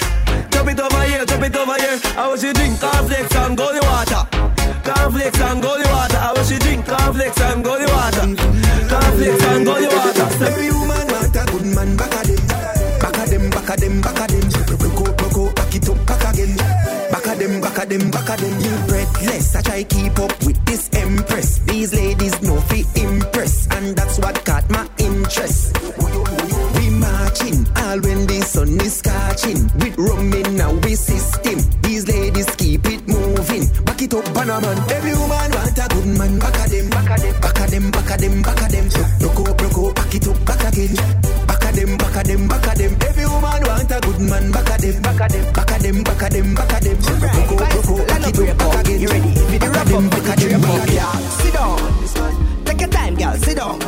[0.50, 1.98] Drop it over here, drop it over here.
[2.16, 4.22] I wish you drink cornflakes and golden water.
[4.86, 6.20] Cornflakes and golden water.
[6.28, 8.26] I wish you drink cornflakes and golden water.
[8.90, 10.26] Cornflakes and golden water.
[10.46, 12.55] Every woman want a good man back of them.
[13.46, 14.78] Them, back of them, back of them.
[14.78, 16.56] Broke out, broke out, back it up, back again.
[16.56, 18.60] Back of them, back of them, back of them.
[18.60, 21.58] You breathless, I try keep up with this empress.
[21.60, 25.78] These ladies know fi impress, and that's what caught my interest.
[26.74, 29.70] We marching, all when the sun is scorching.
[29.78, 33.66] With rum in our system, these ladies keep it moving.
[33.84, 34.90] Back it up, Panaman.
[34.90, 36.38] Every woman want a good man.
[36.40, 36.65] Back of
[44.92, 45.02] man.
[45.02, 47.46] Back of them, back of them, back of them, back of them, back of them.
[47.46, 49.00] Broke out, broke out, back it up, back again.
[49.00, 49.58] You ready?
[49.58, 51.30] Back of them, back of them, back of them.
[51.30, 52.64] Sit down.
[52.64, 53.34] Take your time, girl.
[53.34, 53.78] Sit down.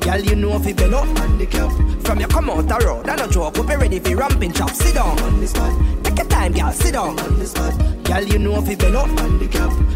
[0.00, 1.06] Girl, you know if you been up
[2.04, 3.56] From you come out the road, I don't joke.
[3.56, 4.70] Hope you ready for ramping chop.
[4.70, 5.16] Sit down.
[6.02, 6.72] Take your time, girl.
[6.72, 7.16] Sit down.
[8.04, 9.08] Girl, you know if you been up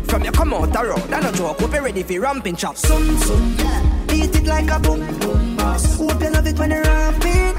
[0.07, 1.61] From you come out the road, I don't joke.
[1.61, 2.77] Hope you ready for ramping chop.
[2.77, 4.07] Sun, sun, yeah.
[4.07, 5.97] Beat it like a boom, boom, boss.
[5.97, 7.57] Hope you love it when you're ramping.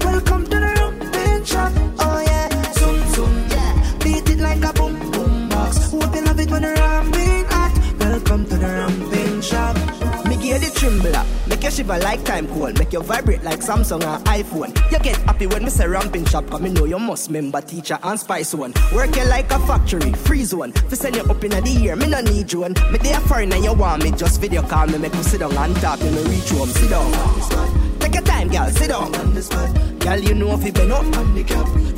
[0.00, 1.93] Welcome to the ramping chop.
[6.62, 7.44] You're ramping.
[7.98, 9.76] Welcome to the ramping shop.
[10.26, 14.02] Me you the trembler, make you shiver like time cold, make you vibrate like Samsung
[14.02, 14.74] or iPhone.
[14.92, 17.98] You get happy when me say ramping shop, cause me know you must member teacher
[18.02, 18.72] and spice one.
[18.94, 20.72] Work you like a factory, freeze one.
[20.72, 22.74] Fi send you up in the air, me no need you one.
[22.92, 25.56] Me there foreign and you want me, just video call me, make me sit down
[25.56, 27.83] and talk, me reach home, sit down.
[28.14, 29.10] Take your time, girl, sit down.
[29.98, 31.02] Girl, you know if you been up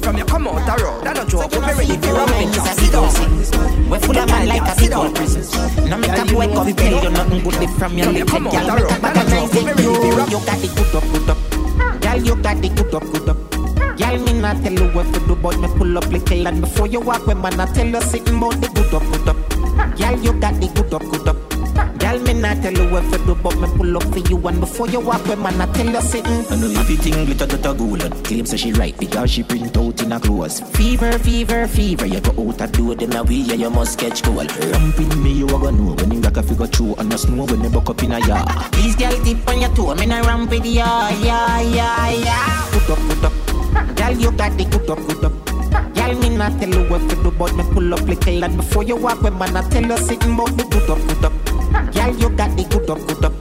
[0.02, 2.66] From you come out the road, I don't joke, ready for ramping shop.
[2.68, 3.90] Sit down.
[3.90, 5.90] We full of man like a sit down prison.
[5.90, 8.50] No make up wake up, tell you nothing good live from your little girl.
[8.50, 9.92] Make up back and nice it you.
[9.92, 12.00] You got the good up, good up.
[12.00, 13.98] Girl, you got the good up, good up.
[13.98, 16.86] Girl, me not tell you what to do, but me pull up little and before
[16.86, 19.98] you walk, when man I tell you sitting about the good up, good up.
[19.98, 21.45] Girl, you got the good up, good up.
[21.98, 24.60] Girl, me not tell you what to do, but me pull up for you and
[24.60, 26.44] before you walk, when man I tell you sitting.
[26.50, 29.42] I know if you think glitter to gold and claim say she right because she
[29.42, 30.60] print out in a clothes.
[30.76, 34.22] Fever, fever, fever, you go out a door, then a way, yeah, you must catch
[34.22, 34.50] cold.
[34.56, 37.44] Ramping me, you a go know when you got a figure through and no snow
[37.44, 38.48] when you buck up in a yard.
[38.72, 42.70] Please, girl, tip on your toe, me not ramp with ya, yeah, yeah, yeah.
[42.72, 43.96] Good up, good up.
[43.96, 45.94] Girl, you got the good up, good up.
[45.94, 48.84] Girl, me not tell you what to do, but me pull up little and before
[48.84, 51.55] you walk, when man I tell you sitting about the good up, good up.
[51.92, 53.32] Girl, you got the good up, good up.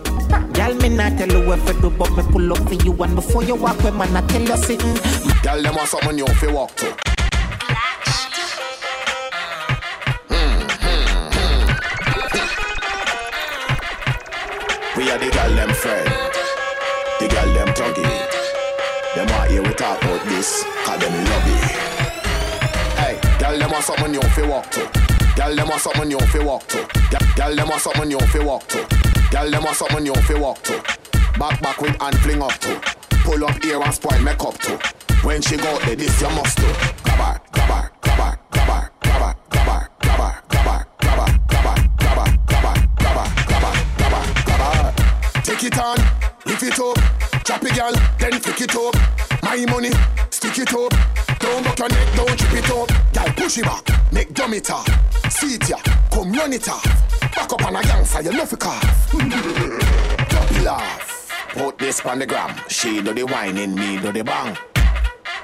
[0.53, 3.16] Girl, me not tell you what to do, but me pull up for you and
[3.16, 4.95] before you walk, when man I tell you sitting.
[5.44, 6.86] Girl, them want something new fi walk to.
[10.30, 11.06] Hmm, hmm,
[11.36, 11.66] hmm.
[14.99, 16.10] We are the girl them friend,
[17.20, 18.03] the girl them tuggy.
[19.16, 21.64] Them want hear we talk about this, cause them love it.
[22.99, 25.05] Hey, girl them want something new fi walk to.
[25.36, 26.88] Girl them want something new fi walk to.
[27.36, 28.88] Girl them want something new fi walk to.
[29.32, 30.82] Girl them want something new fi walk to.
[31.38, 32.80] Back back with and fling up to.
[33.24, 34.80] Pull up here and spoil makeup to.
[35.24, 36.64] When she go there, this you must do.
[37.03, 40.70] Grab her, grab her, grab her, grab her, grab her, grab her, grab her, grab
[40.70, 44.24] her, grab her, grab her, grab her, grab her, grab her, grab her, grab her,
[44.45, 45.41] grab her.
[45.44, 45.98] Take it on,
[46.45, 46.98] lift it up,
[47.44, 48.95] chop it girl, then pick it up.
[49.44, 49.91] My money,
[50.53, 51.39] stick it up.
[51.39, 52.89] Don't buck your neck, don't trip it up.
[53.13, 54.88] Girl, push it back, make dumb it off.
[55.31, 55.77] See it ya,
[56.11, 56.84] come run it off.
[57.19, 59.11] Back up on a gangster, you love it cough.
[59.11, 61.11] Drop it laugh.
[61.49, 62.53] Put this on the gram.
[62.67, 64.57] She do the whining, me do the bang.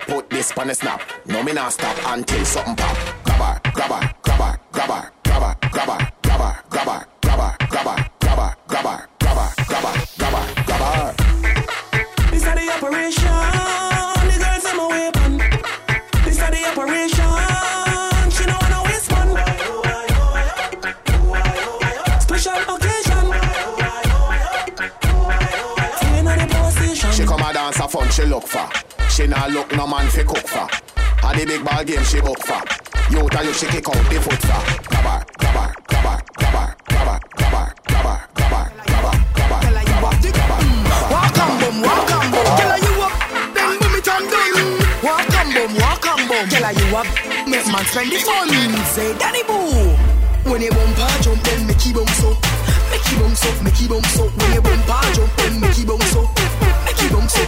[0.08, 1.02] put this on the snap.
[1.26, 2.98] No me not stop until something pop.
[3.24, 10.64] Grabber, grabber, grabber, grabber, grabber, grabber, grabber, grabber, grabber, grabber, grabber, grabber, grabber, grabber, grabber,
[10.66, 11.22] grabber.
[11.22, 11.31] This is
[27.92, 28.68] fun she look for.
[29.10, 30.68] She nah look no man fi cook for.
[31.28, 32.64] A the big ball game she book for.
[33.12, 34.62] You tell you she kick out the foot for.
[34.88, 40.60] Grabber, grabber, grabber, grabber, grabber, grabber, grabber, grabber, grabber, grabber, grabber, grabber.
[41.12, 42.48] Walk and boom, walk and boom.
[42.56, 43.14] Girl, you up,
[43.52, 44.56] then boom it and down.
[45.04, 46.46] Walk and boom, walk and boom.
[46.48, 47.08] Girl, you up,
[47.44, 48.48] make man spend the fun.
[48.96, 49.92] Say, Danny Boo.
[50.48, 52.40] When you bumper jump, then make you bounce up.
[52.88, 54.32] Make you bounce up, make you bounce up.
[54.32, 56.41] When you bumper jump, then make you bounce up.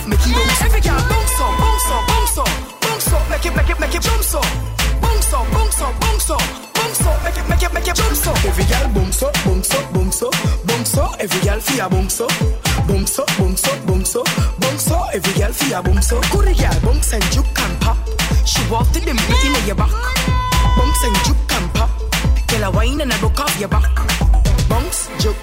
[0.04, 0.62] You up, make you bounce.
[0.62, 3.30] Every girl bounce up, bounce up, bounce up, bounce up.
[3.30, 4.46] Make it, make it, make it bounce up.
[5.02, 6.42] Bounce up, bounce up, bounce up,
[6.74, 7.24] bounce up.
[7.24, 8.46] Make it, make it, make it bounce up.
[8.46, 10.34] Every girl bounce up, bounce up, bounce up,
[10.66, 11.16] bounce up.
[11.20, 12.32] Every girl feel bounce up.
[12.88, 14.28] Bounce up, bounce up, bounce up,
[14.60, 15.08] bounce up.
[15.14, 16.24] Every girl feel bounce up.
[16.32, 17.98] Good girl bounce and juke and pop.
[18.46, 19.92] She walk to them in your back.
[20.76, 21.90] Bounce and juke and pop.
[22.48, 23.96] Girl a wine and a broke off your back.
[24.68, 25.38] Bounce, juke,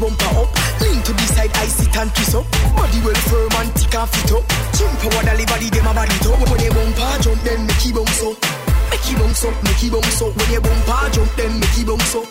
[0.00, 0.48] bumper up.
[0.80, 2.48] Lean to the side, I sit and twist up.
[2.74, 4.44] Body well firm and thick and fit up.
[4.72, 6.40] Jump over the body, them a body top.
[6.48, 8.36] When you bumper jump, then make you bounce up.
[8.90, 10.32] Make you bounce up, make you bounce up.
[10.32, 12.26] When you bumper jump, then make you bounce up.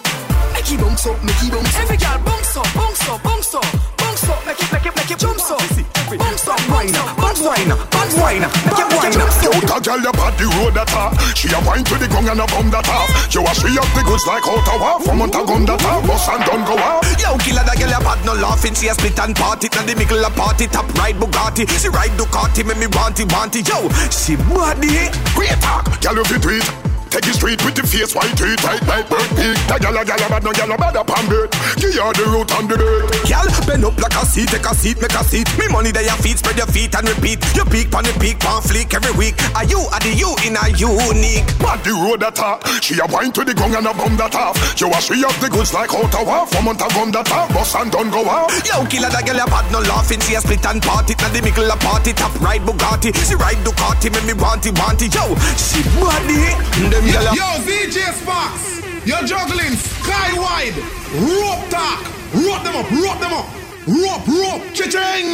[0.53, 1.81] Make you bounce up, make you bounce up.
[1.85, 3.69] Every girl bounce up, bounce up, bounce up,
[4.01, 4.39] bounce up.
[4.49, 5.61] Make it, make it, make it bounce up.
[6.09, 9.15] Bounce up, bounce up, up, bounce wine, it wine.
[9.39, 11.15] Yo, that girl you bad the road that off.
[11.35, 13.09] She a wine to the gong and a bum that off.
[13.31, 14.99] Yo, a she up the goods like out a war.
[15.01, 17.05] From on gun that off, bust and done go off.
[17.15, 18.75] Yo, killer that girl you bad no laughing.
[18.75, 20.67] See a split and party, and the middle a party.
[20.67, 23.67] Top ride Bugatti, she ride Ducati, make me want it, want it.
[23.67, 25.07] Yo, she body.
[25.35, 26.88] Great talk, girl you fit tweet.
[27.09, 29.57] Take it straight with the face white teeth tight like bird pig.
[29.65, 31.49] That gyal a gyal a bad no gyal a bad up on dirt.
[31.81, 33.09] Give her the root on the dirt.
[33.25, 35.49] Girl, bend up like a seat, take a seat, make a seat.
[35.57, 37.41] Me money there your feet, spread your feet and repeat.
[37.57, 39.33] You peak pon the peak, pon fleek every week.
[39.57, 41.49] Are you, are the you in a unique?
[41.57, 42.61] Bad the road that off.
[42.77, 44.53] She a wine to the gong and a bum that off.
[44.77, 46.45] Yo a she up the goods like out a war.
[46.45, 48.53] From on gun that off, bust and done go off.
[48.61, 50.21] Yo, killer that girl a bad no laughing.
[50.21, 52.13] See a split and party, now the middle a party.
[52.13, 55.09] Top ride Bugatti, she ride Ducati, make me want it, want it.
[55.09, 56.53] Yo, she body.
[56.99, 60.75] Them Yo, gyal yo, ZJ Sparks, you're juggling sky wide,
[61.15, 62.03] rope talk,
[62.33, 63.47] rope them up, rope them up,
[63.87, 65.29] rope, rope, cha-ching.